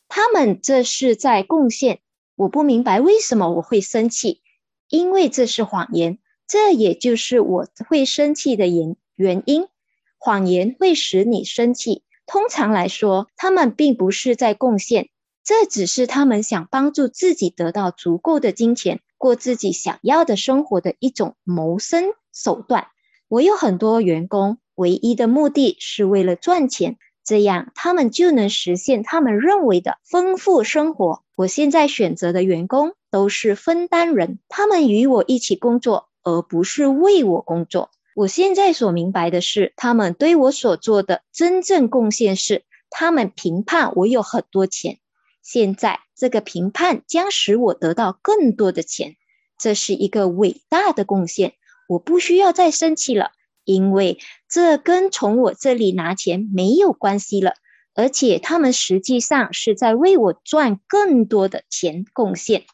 [0.08, 2.02] 他们这是在贡献。
[2.34, 4.42] 我不明白为什么我会生气，
[4.88, 6.18] 因为这是谎言。
[6.52, 9.70] 这也就是我会生气的原原因。
[10.18, 12.04] 谎言会使你生气。
[12.26, 15.08] 通常来说，他们并不是在贡献，
[15.46, 22.88] 这只是他们想帮助自己得到足够的金钱，过自己想要的生活的一种谋生手段。
[23.30, 26.98] 我有很多员工，唯一的目的是为了赚钱。
[27.24, 31.24] 这样他们就能实现他们认为的丰富生活。
[31.36, 37.90] 我现在选择的员工都是分担人，他们与我一起工作，而不是为我工作。
[38.16, 45.00] 我现在所明白的是，他们对我所做的真正贡献是，他们评判我有很多钱。
[45.42, 49.16] 现在这个评判将使我得到更多的钱，
[49.58, 51.54] 这是一个伟大的贡献。
[51.88, 53.32] 我不需要再生气了，
[53.64, 54.20] 因为
[54.50, 57.54] 这跟从我这里拿钱没有关系了。
[57.94, 62.66] 而且他们实际上是在为我赚更多的钱贡献。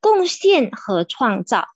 [0.00, 1.66] 贡献和创造，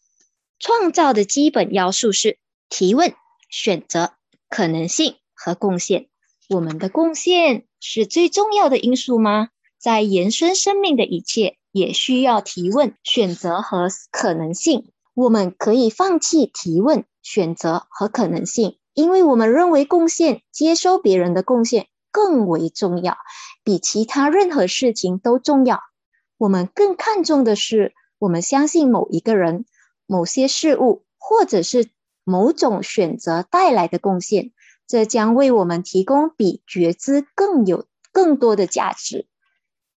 [0.63, 2.39] 创造的基本要素是。
[2.71, 3.13] 提问、
[3.51, 4.15] 选择、
[4.49, 6.09] 可能性和贡献。
[6.49, 9.51] 我们的贡献是最重要的因素吗？
[9.79, 14.91] 在延伸生命的一切也需要提问、选择和可能性。
[15.13, 23.19] 我们可以放弃提问、选择和可能性，因为我们认为贡献、接收别人的贡献更为重要，
[23.63, 25.81] 比其他任何事情都重要。
[26.39, 29.67] 我们更看重的是，我们相信某一个人、
[30.07, 31.91] 某些事物，或者是。
[32.25, 34.53] 某种选择带来的贡献，
[34.87, 39.27] 这将为我们提供比觉知更有更多的价值。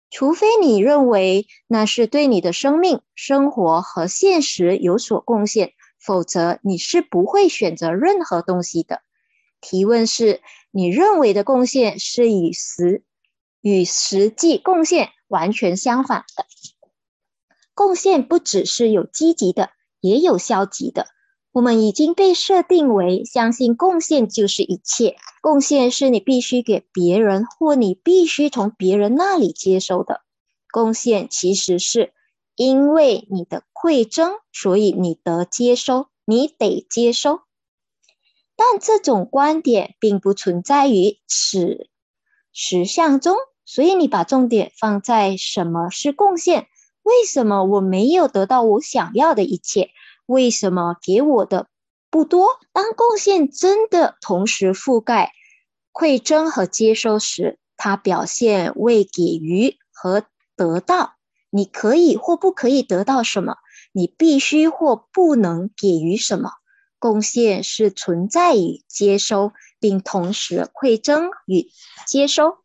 [0.09, 9.03] 除非你认为那是对你的生命、生活和现实有所贡献，否则你是不会选择任何东西的。
[9.61, 10.41] 提问是：
[10.71, 13.03] 你认为的贡献是与实
[13.61, 16.47] 与实际贡献完全相反的。
[17.75, 19.69] 贡献不只是有积极的，
[20.05, 21.07] 也有消极的。
[21.51, 30.21] 我们已经被设定为相信贡献就是一切，贡献是你必须给别人或你必须从别人那里接收的。
[30.69, 32.13] 贡献其实是
[32.57, 37.39] 因为你的馈赠，所以你得接收，你得接收。
[38.57, 41.89] 但这种观点并不存在于此
[42.51, 46.67] 实相中，所以你把重点放在什么是贡献？
[47.05, 49.91] 为什么我没有得到我想要的一切？
[50.25, 51.67] 为什么给我的
[52.09, 52.47] 不多？
[52.73, 55.31] 当贡献真的同时覆盖
[55.93, 60.23] 馈赠和接收时，它表现为给予和
[60.55, 61.13] 得到。
[61.51, 63.57] 你可以或不可以得到什么？
[63.93, 66.49] 你必须或不能给予什么？
[66.97, 71.69] 贡献是存在于接收，并同时馈赠与
[72.07, 72.57] 接收。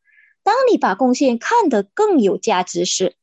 [0.43, 3.17] 当你把贡献看得更有价值时，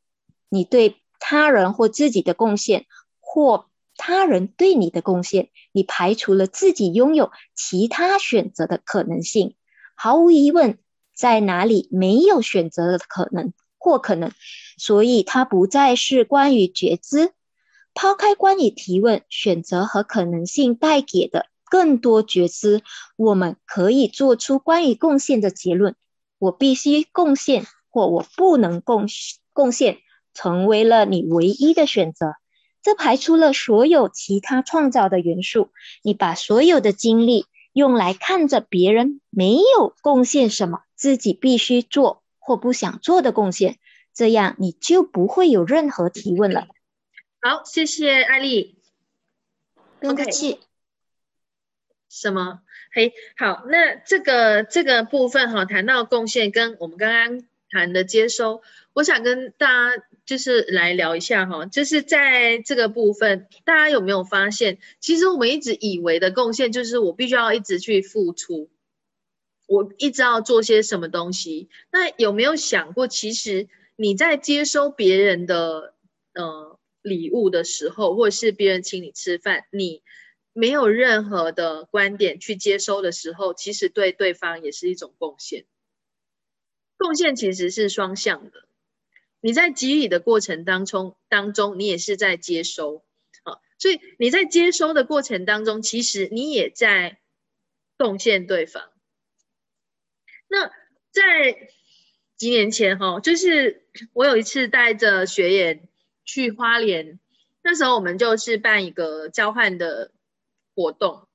[0.47, 2.85] 你对他人或自己的贡献
[3.19, 9.55] 或他人对你的贡献，你排除了自己拥有其他选择的可能性。
[9.95, 10.77] 毫无疑问，
[11.15, 14.31] 在哪里没有选择的可能或可能，
[14.77, 17.33] 所以它不再是关于觉知。
[17.95, 22.83] 抛开关于提问、选择和可能性带给的更多觉知，
[23.15, 25.95] 我们可以做出关于贡献的结论：
[26.37, 29.07] 我必须贡献，或我不能贡
[29.51, 29.97] 贡献，
[30.37, 32.35] 成为了你唯一的选择。
[32.83, 35.71] 这排除了所有其他创造的元素。
[36.03, 43.79] 你把所有的精力用来看着别人没有贡献什么，自己必须做或不想做的贡献，
[44.13, 46.67] 这样你就不会有任何提问了。
[47.41, 48.77] 好，谢谢艾丽。
[49.99, 50.59] 不用客气。
[52.09, 52.61] 什么？
[52.93, 58.61] 嘿，好，那这个这个部分哈，谈到贡献跟我们刚刚谈的接收，
[58.93, 60.03] 我想跟大家。
[60.27, 68.69] 就是来聊一下哈，就是在这个部分，大家有没有发现，其实我们一直以为的贡献，就是我必须要一直去付出，
[69.67, 71.69] 我一直要做些什么东西。
[71.91, 75.95] 那有没有想过，其实你在接收别人的
[76.33, 80.03] 呃礼物的时候，或者是别人请你吃饭，你
[80.51, 85.63] 没有任何的观点去接收的时候，其实对对方也是一种贡献。
[86.97, 88.66] 贡献其实是双向的。
[89.39, 93.05] 你在给予的过程当中，当中你也是在接收，
[93.43, 97.19] 啊，所以你在接收的过程当中，其实你也在
[97.97, 98.91] 贡献对方。
[100.47, 100.71] 那
[101.11, 101.69] 在
[102.35, 105.87] 几年前，哈，就是我有一次带着学员
[106.25, 107.19] 去花莲，
[107.61, 110.11] 那时候我们就是办一个交换的
[110.73, 111.27] 活动，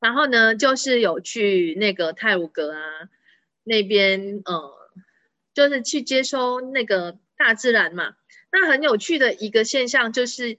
[0.00, 2.80] 然后呢，就是有去那个泰晤阁啊
[3.62, 4.83] 那边，呃。
[5.54, 8.16] 就是去接收那个大自然嘛，
[8.52, 10.58] 那很有趣的一个现象就是，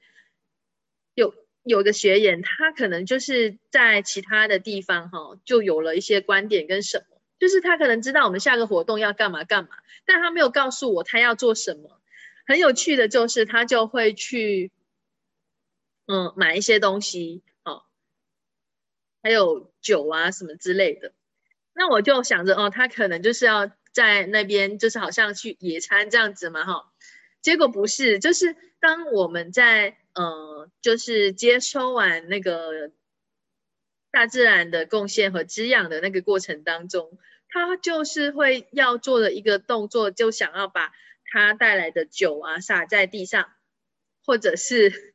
[1.14, 9.70] 有有的学员，他可能就是在其他的地方哈，就有了一些观点跟什么，就是他可能知道我们下个活动要干嘛干嘛，
[10.06, 12.02] 但他没有告诉我他要做什么。
[12.48, 14.72] 很有趣的就是，他就会去，
[16.06, 17.82] 嗯，买一些东西，哦，
[19.24, 21.12] 还有酒啊什么之类的。
[21.74, 26.92] 那我就想着哦，他可能就是要在那边，就是好像去野餐这样子嘛，哈。
[27.42, 32.92] 结果不是，就是当我们在呃，就是接收完那个
[34.12, 37.18] 大自然的贡献和滋养的那个过程当中，
[37.48, 40.92] 他就是会要做的一个动作，就想要把
[41.32, 43.50] 他带来的酒啊洒在地上，
[44.26, 45.14] 或者是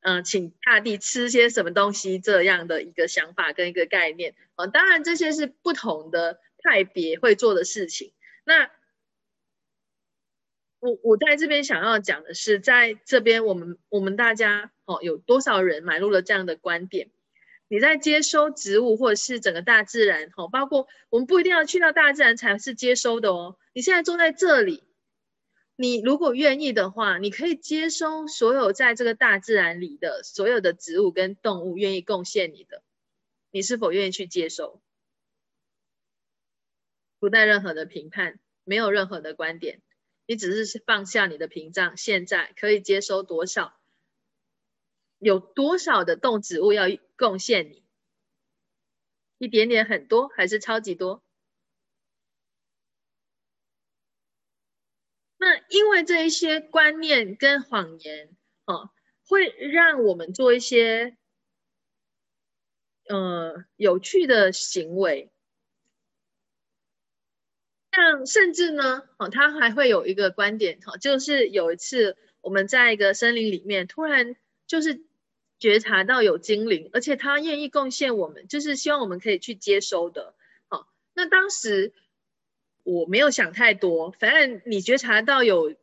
[0.00, 4.66] 嗯， 请大地吃些什么东西这样的一个想法跟一个概念啊。
[4.66, 8.12] 当然，这些是不同的派别会做的事情。
[8.44, 8.70] 那
[10.80, 17.10] 我我在这边想要讲的是，在这边我们我们大家哦，有多少人买入了这样的观点？
[17.68, 23.56] 你在接收植物或者是整个大自然哦，包括我们不一定要去到大自然才是接收的哦。
[23.72, 24.84] 你现在坐在这里，
[25.74, 32.82] 你如果愿意的话，你可以接收所有在这个大自然里的所有的植物跟动物愿意贡献你的，
[33.50, 34.80] 你是否愿意去接收？
[37.18, 39.82] 不带任何的评判，没有任何的观点。
[40.26, 43.78] 你只是放下你的屏障，现在可以接收多少？
[45.18, 46.84] 有多少的动植物要
[47.16, 47.82] 贡献你？
[49.38, 51.22] 一点点，很多，还是超级多？
[55.38, 58.90] 那因为这一些观念跟谎言，哦，
[59.26, 61.16] 会让我们做一些
[63.08, 65.32] 呃有趣的行为。
[67.90, 74.36] 像甚至呢，哦，他还会有一个观点，哈，就是有一次我们在一个森林里面，突然
[74.66, 75.00] 就是
[75.58, 80.34] 觉察到有精灵，而且他愿意贡献我们，就是希望我们可以去接收的，
[80.68, 81.92] 好，那当时
[82.84, 85.74] 我没有想太多，反正你觉察到有，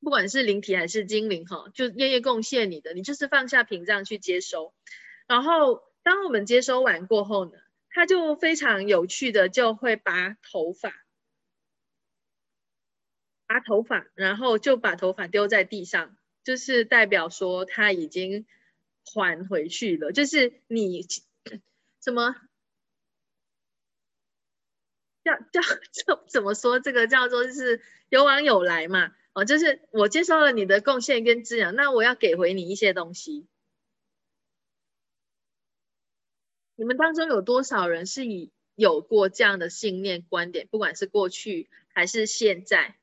[0.00, 4.72] 不管是灵体还是精灵，哈，就愿意贡献你的，你就是放下屏障去接收，
[5.26, 7.58] 然后当我们接收完过后呢？
[7.98, 10.92] 他就非常有趣的，就会拔头发，
[13.48, 18.46] 拔头发，然后就把头发丢在地上，就是代表说他已经
[19.04, 20.12] 还回去了。
[20.12, 21.04] 就是你
[21.98, 22.36] 怎么
[25.24, 26.78] 叫叫怎怎么说？
[26.78, 29.12] 这个叫做就是有往有来嘛。
[29.32, 33.48] 哦，就是我接受了你的贡献跟滋养，那我要给回你一些东西。
[36.78, 40.68] 你们当中有多少人是以有过这样的信念观点？
[40.70, 42.94] 不管是过去还是现在，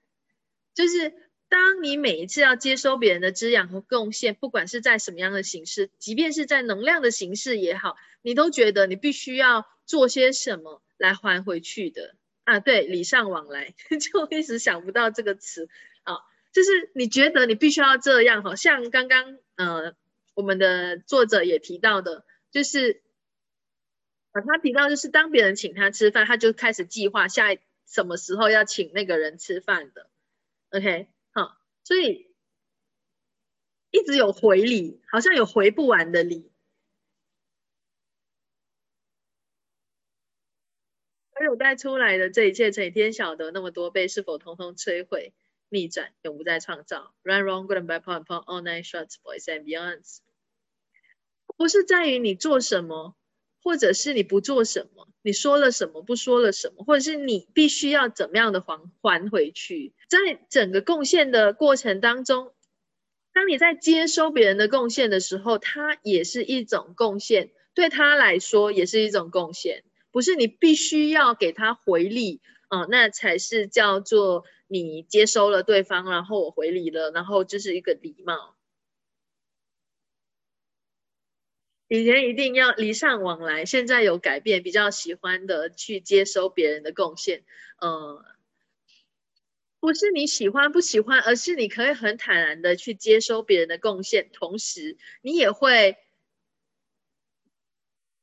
[0.73, 1.13] 就是
[1.49, 12.15] 当你每一次要接收别人的滋养和贡献，不管是在什么样的形式，即便是在能量的形式也好，你都觉得你必须要做些什么来还回去的
[12.45, 12.61] 啊？
[12.61, 15.67] 对，礼尚往来， 就一直想不到这个词
[16.03, 16.19] 啊，
[16.53, 19.93] 就是你觉得你必须要这样，好像刚刚呃
[20.33, 23.01] 我们的作者也提到的，就是。
[24.35, 27.55] 啊，他提到就是当别人请他吃饭，他就开始计划下
[27.87, 30.09] 什么时候要请那个人吃饭的。
[30.71, 32.29] OK，好，所以
[33.91, 36.51] 一直有回礼，好像有回不完的礼。
[41.31, 45.33] 而有带出来的这一切，成天晓得那么多倍是否通通摧毁、
[45.69, 50.17] 逆转，永不再创造？Run wrong, good and bad, point point, all nine shots, boys and beyonds。
[51.55, 53.15] 不是在于你做什么。
[53.65, 62.53] 或者是你不做什么，你说了什么，不说了什么，或者是你必须要怎么样的还还回去，在整个贡献的过程当中，
[63.33, 78.54] 当你在接收别人的贡献的时候，它也是一种贡献，对他来说也是一种贡献，不是你必须要给他回礼啊，那才是叫做你接收了对方，然后我回礼了，然后这是一个礼貌。
[81.87, 87.43] 以前一定要礼尚往来，现在有改变，比较喜欢的去接收别人的贡献。
[87.79, 88.25] 呃，
[89.79, 95.97] 不是你喜欢不喜欢，而是你可以很坦然的去接收别人的贡献，同时你也会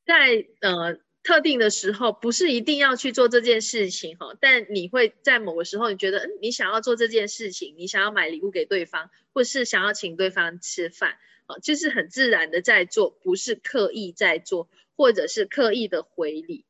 [0.05, 11.17] 在呃特定的时候，不是一定要去做这件事情哈，但你会在某个时候，你觉得嗯，你想要做这件事情，你想要买礼物给对方，或是想要请对方吃饭。
[11.45, 16.65] 啊，就是很自然的在做，不是刻意在做，或者是刻意的回礼。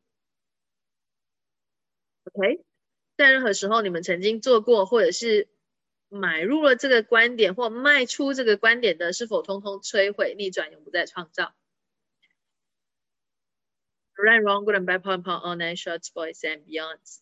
[2.25, 2.63] OK，
[3.15, 5.47] 在任何时候你们曾经做过，或者是
[6.09, 11.53] 买入了这个观点或卖出这个观点的，是否通通摧毁、逆转，永不再创造
[14.15, 17.19] ？Right, wrong, good and bad, point, point, all nine shots, boys and beyonds。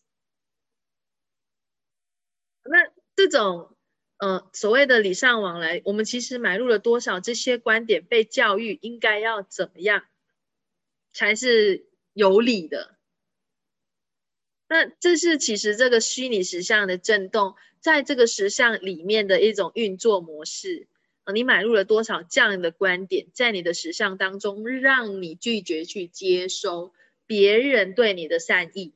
[2.62, 3.76] 那这种。
[4.22, 10.04] 呃，所谓的礼尚往来，我们其实买入了多少这些观点，被教育应该要怎么样
[11.12, 12.96] 才是有理的？
[14.68, 20.86] 那这是其实这个虚拟实像的震动，在这个实像里面的一种运作模式。
[21.24, 26.92] 啊，你买入了多少这样的观点，在你的实像当中，让你拒绝去接收
[27.26, 28.94] 别人对你的善意。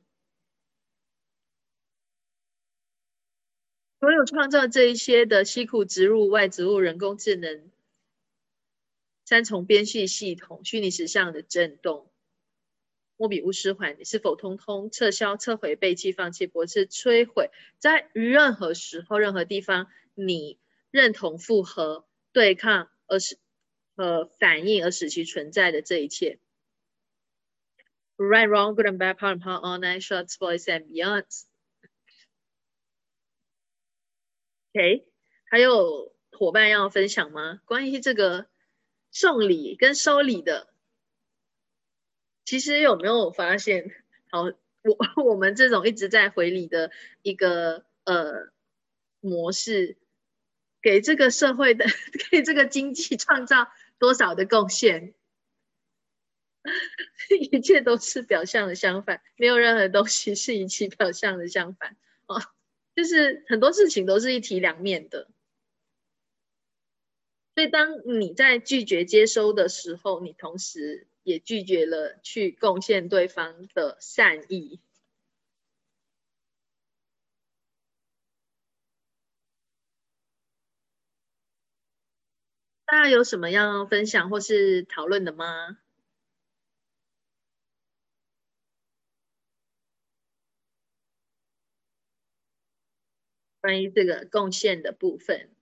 [3.99, 7.71] 所有创造这一些的西苦植入外植入人工智能
[9.25, 12.09] 三重编序系统虚拟实像的震动，
[13.17, 17.49] 莫比乌斯环，你是否通通撤销、撤回、背弃、放弃、驳斥、摧毁，
[17.79, 20.59] 在任何时候、任何地方，你
[20.91, 23.37] 认同、复合、对抗，而使
[23.95, 26.37] 呃反应而使其存在的这一切
[28.15, 31.46] ？Right, wrong, good and bad, power and power, all night, shots, voice and beyonds.
[34.73, 35.07] OK，
[35.49, 37.61] 还有伙伴要分享吗？
[37.65, 38.47] 关于这个
[39.11, 40.67] 送礼跟收礼的，
[42.45, 43.91] 其实有没有发现？
[44.29, 46.91] 好，我 我们这种一直在回礼的
[47.21, 48.51] 一个呃
[49.19, 49.97] 模式，
[50.81, 51.85] 给这个社会的、
[52.29, 55.13] 给这个经济创造多少的贡献？
[57.51, 61.95] 一切都是表象的相反，没有任何东西是一起表象的相反
[62.27, 62.41] 哦。
[62.97, 65.27] 就是很多事情都是一体两面的，
[67.53, 74.81] 所以当你在拒绝接收的时候，你同时也拒绝了去贡献对方的善意。
[82.87, 85.77] 大家有什么要分享或是讨论的吗？
[93.67, 95.53] 关于这个贡献的部分，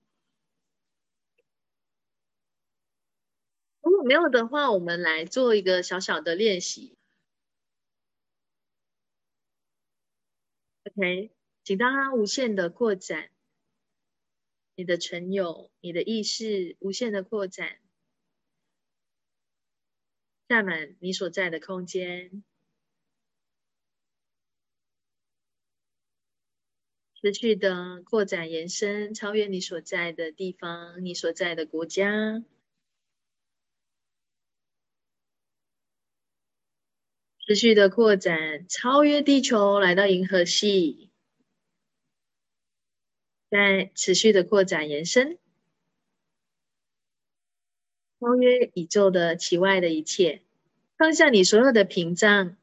[3.81, 6.95] 如果没有的话，我们来做一个小小的练习。
[10.83, 11.31] OK，
[11.63, 13.31] 请大家无限的扩展，
[14.75, 17.79] 你的存有，你的意识无限的扩展，
[20.47, 22.43] 占满你所在的空间。
[27.25, 32.43] 持续的扩展延伸，超越你所在的地方，你所在的国家。
[37.39, 41.09] 持续的扩展，超越地球，来到银河系。
[43.49, 45.39] 在持续的扩展延伸，
[48.19, 50.43] 超越宇宙的其外的一切，
[50.95, 52.55] 放下你所有的屏障。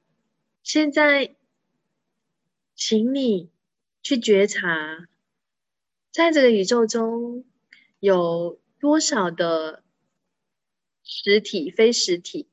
[0.62, 1.34] 现在，
[2.76, 3.51] 请你。
[4.02, 5.06] 去觉察，
[6.10, 7.44] 在这个宇宙中
[8.00, 9.84] 有多少的
[11.04, 12.48] 实体、非实体，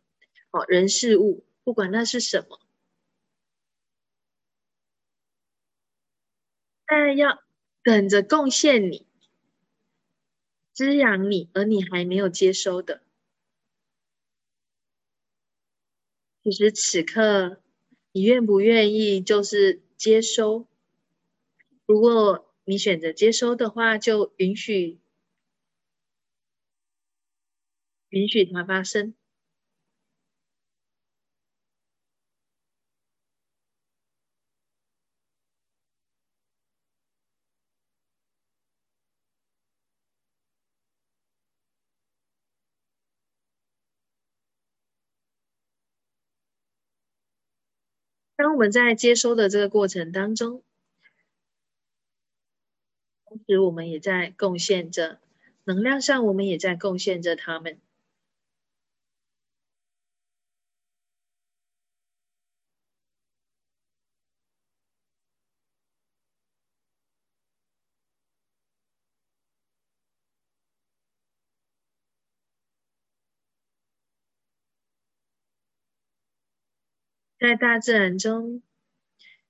[0.51, 2.59] 哦，人事物，不管那是什么，
[6.85, 7.43] 但要
[7.83, 9.07] 等着贡献你、
[10.71, 13.01] 滋养你，而你还没有接收的。
[16.43, 17.61] 其实此刻，
[18.11, 20.68] 你愿不愿意就是接收？
[21.89, 24.99] 如果你选择接收的话，就允许
[28.09, 29.15] 允许它发生。
[48.35, 50.63] 当我们在接收的这个过程当中，
[53.29, 55.19] 同时，我们也在贡献着
[55.63, 57.79] 能量上，我们也在贡献着他们。
[77.39, 78.61] 在大自然中，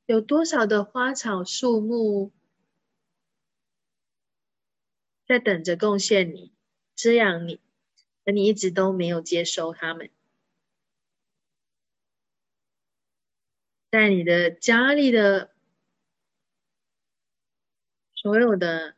[0.06, 2.32] 有多少的花草树木？
[5.30, 6.52] 在等着贡献你、
[6.96, 7.62] 滋养你，
[8.26, 10.10] 而你一直都没有接收他们。
[13.92, 15.54] 在你的家里的
[18.16, 18.96] 所有的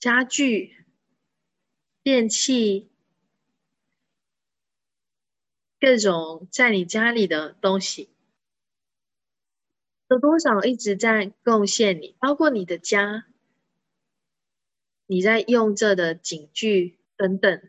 [0.00, 0.84] 家具、
[2.02, 2.90] 电器、
[5.78, 8.10] 各种在你家里的东西，
[10.08, 12.16] 有多少一直在贡献你？
[12.18, 13.28] 包括你的家。
[15.10, 17.68] 你在用这的警句等等，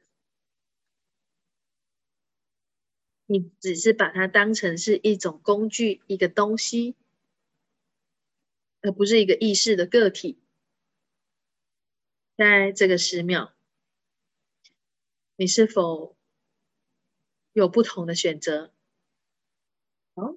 [3.26, 6.96] 你只是把它当成是一种工具，一个东西，
[8.82, 10.38] 而不是一个意识的个体。
[12.38, 13.52] 在这个十秒，
[15.36, 16.16] 你是否
[17.54, 18.72] 有不同的选择？
[20.14, 20.36] 好，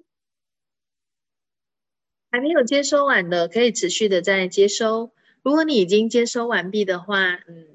[2.31, 5.14] 还没有接收完的，可以持续的在接收。
[5.45, 7.67] 如果你已经接收完毕的话，嗯，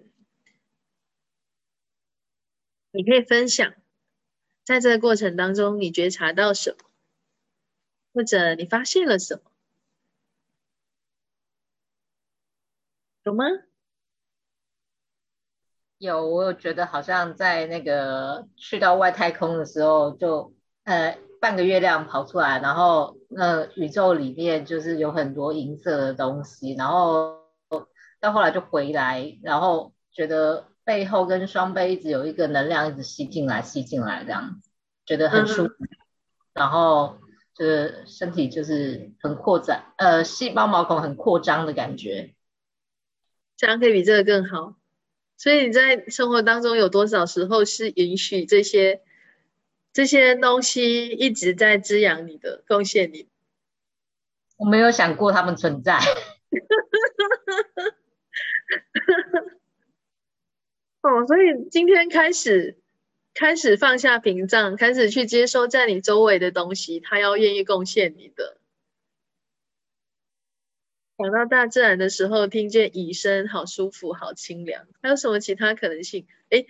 [2.91, 3.73] 你可以分享，
[4.65, 6.79] 在这个过程当中，你觉察到什么，
[8.13, 9.53] 或者你发现了什么，
[13.23, 13.45] 有吗？
[15.99, 20.53] 有，我有觉得好像在那个去到外太空的时候，就
[20.83, 27.40] 呃半个月亮跑出来，然后那宇宙里面就是有很多银色的东西，然后
[28.21, 34.71] 到后来就回来，然后觉得背后跟双背一直有一个能量一直吸进来吸进来这样子，
[35.07, 35.75] 觉得很舒服，
[36.53, 37.19] 然后
[37.55, 42.35] 就是身体就是很扩展，呃细胞毛孔很扩张的感觉，
[43.57, 44.75] 这样可以比这个更好。
[45.37, 49.01] 所以你在生活当中有多少时候是允许这些
[49.93, 53.27] 这些东西一直在滋养你的、贡献你？
[54.59, 55.99] 我没有想过他们存在。
[61.03, 62.79] 哦，所以今天开始
[63.35, 68.59] 开始放下屏障，开始去接收在你周围的东西，他要愿意贡献你的。
[71.19, 74.87] 想到大自然的时候，听见雨声，好舒服，好清凉。
[75.03, 76.27] 还有什么其他可能性？
[76.49, 76.67] 诶，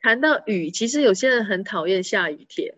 [0.00, 2.74] 谈到雨，其实有些人很讨厌下雨天，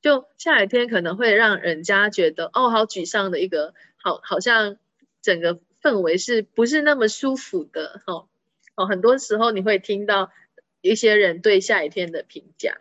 [0.00, 4.78] 就下雨天可能会让人家觉得哦，好沮丧的一个，好，好像
[5.20, 8.02] 整个氛围是不是那么舒服的？
[8.08, 8.28] 哦
[8.74, 10.32] 哦，很多时候你会听到
[10.80, 12.78] 一些人对下雨天的评价，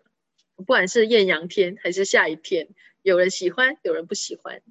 [0.55, 2.69] 不管是艳阳天还是下雨天，
[3.03, 4.63] 有人喜欢，有人不喜欢。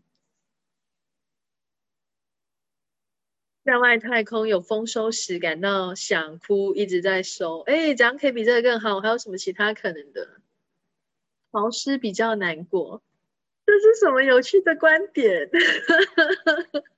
[3.62, 7.60] 在外太空有丰收时感到想哭，一直在收。
[7.60, 9.00] 哎，这样可以比这个更好。
[9.00, 10.40] 还有什么其他可能的？
[11.52, 13.00] 潮湿比较难过，
[13.64, 15.48] 这是什么有趣的观点？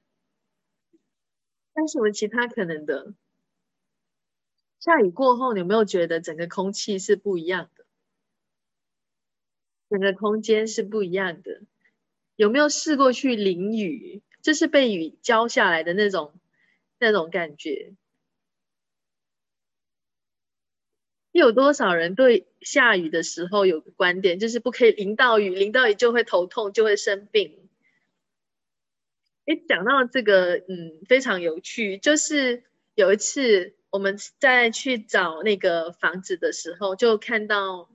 [1.76, 3.12] 还有什么其他可能的？
[4.80, 7.84] 下雨过后，你有没有觉得整个空气是不一样的？
[9.90, 11.60] 整个空间是不一样的？
[12.34, 14.22] 有没有试过去淋雨？
[14.40, 16.32] 就是被雨浇下来的那种。
[16.98, 17.92] 那种感觉，
[21.30, 27.65] 有多少人对下雨的时候有个观点，就是不可以淋到雨，淋到雨就会头痛，就会生病。
[29.46, 31.98] 哎，讲到这个，嗯，非常有趣。
[31.98, 32.64] 就是
[32.94, 37.88] 有一次我们在去找那个房子的时候，就看到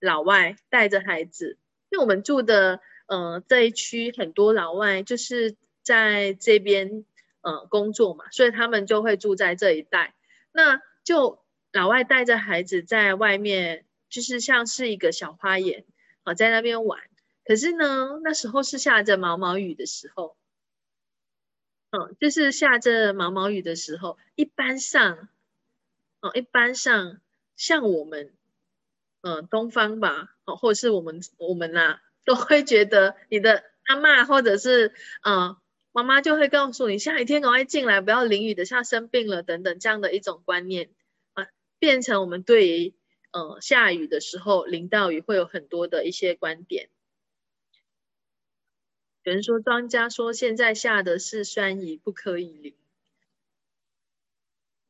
[0.00, 1.58] 老外带着孩子，
[1.90, 7.04] 因为我们住的，呃，这一区很多老外就是在这边。
[7.42, 10.14] 呃，工作嘛，所以他们就会住在这一带。
[10.52, 11.42] 那就
[11.72, 15.86] 老外带着孩子在外面，就是像是一个小花园，
[16.22, 17.00] 好在那边玩。
[17.46, 20.36] 可是呢，那时候是下着毛毛雨的时候，
[21.90, 25.28] 嗯，就是下着毛毛雨的时候，一般上，
[26.20, 27.20] 哦，一般上
[27.56, 28.32] 像我们，
[29.22, 34.92] 嗯，东方吧，哦，或者是我们我们呐，都会觉得你的阿妈或者是
[35.22, 35.56] 嗯。
[35.92, 40.88] 妈妈就会告诉你，下雨天赶快进来，不要淋雨，等下生病了等等这样的一种观念
[41.32, 41.48] 啊，
[41.80, 42.94] 变成我们对于
[43.32, 46.90] 呃下雨的时候淋到雨会有很多的一些观点。
[49.22, 52.74] 有人说庄家说现在下的是酸雨，不可以淋，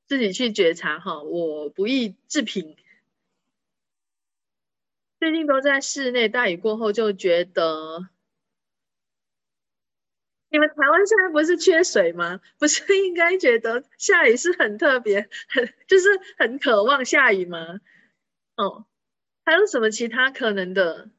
[0.07, 2.77] 自己去觉察哈，我不易置评。
[5.19, 8.09] 最近都在室内，大雨过后就觉得。
[10.53, 12.41] 你们台湾现在不是缺水吗？
[12.59, 16.09] 不是应该觉得下雨是很特别，很就是
[16.39, 17.81] 很渴望下雨吗？
[18.57, 18.87] 哦，
[19.45, 21.11] 还有什么其他可能的？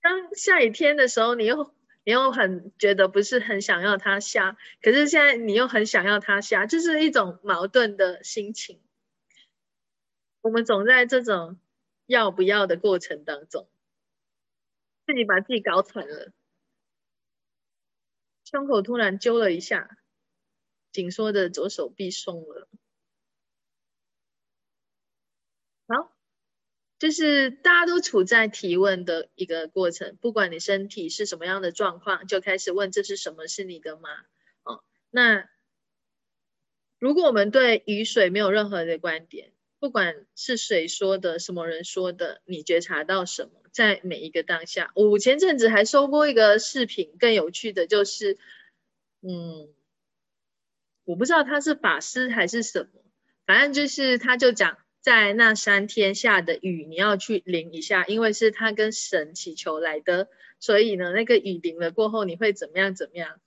[0.00, 1.74] 当下雨天的时候，你又
[2.06, 8.80] 你又很觉得不是很想要他下，可是现在你又很想要他下，就是一种矛盾的心情。
[10.40, 11.58] 我们总在这种
[12.06, 13.68] 要不要的过程当中，
[15.04, 16.32] 自己把自己搞惨了。
[18.44, 19.98] 胸口突然揪了一下，
[20.92, 22.68] 紧缩的左手臂松了。
[25.88, 26.14] 好，
[27.06, 33.46] 就是大家都处在提问的一个过程，不管你身体是什么样的状况，就开始问这是什么？
[33.46, 34.08] 是你的吗？
[34.64, 35.48] 哦，那
[36.98, 43.52] 如果我们对雨水没有任何的观点，不管是谁说的，什么人说的，你觉察到什么？
[43.70, 48.36] 在每一个当下，我前阵子还收过一个视频，更有趣的就是，
[49.20, 49.72] 嗯，
[51.04, 53.00] 我不知道他是法师还是什么，
[53.46, 54.76] 反正就是他就讲，
[55.06, 60.28] 在那三天下的雨，你要去淋一下，因为是他跟神祈求来的，
[60.58, 63.38] 所以呢，那个雨淋了过后，你会怎么样怎么样？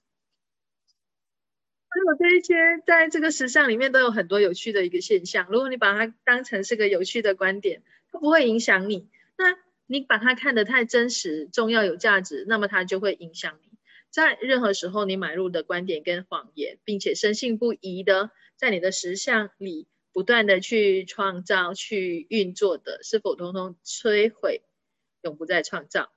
[1.90, 2.54] 还有这一些，
[2.86, 5.48] 在这个时尚里面都有很多有趣的一个现象。
[5.50, 9.10] 如果你把它当成是个有趣的观点，它不会影响你。
[9.36, 13.68] 那你把它看得太真实、重要、有价值，那么它就会影响你。
[14.08, 24.62] 在任何时候，你买入的观点跟谎言，并且深信不疑的，在你的实相里不断的去创造、去运作的，是否通通摧毁，
[25.22, 26.10] 永不再创造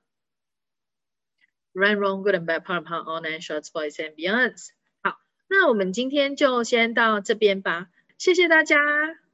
[1.72, 3.44] ？Run wrong, good and bad, p a r t and p a r all nine
[3.44, 4.70] shorts, boys and beyonds。
[5.02, 5.18] 好，
[5.48, 7.88] 那我们今天就先到这边吧。
[8.18, 8.76] 谢谢大家，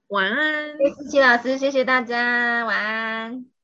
[0.08, 0.76] 晚安。
[0.78, 3.59] 谢谢老师，谢谢大家，晚安。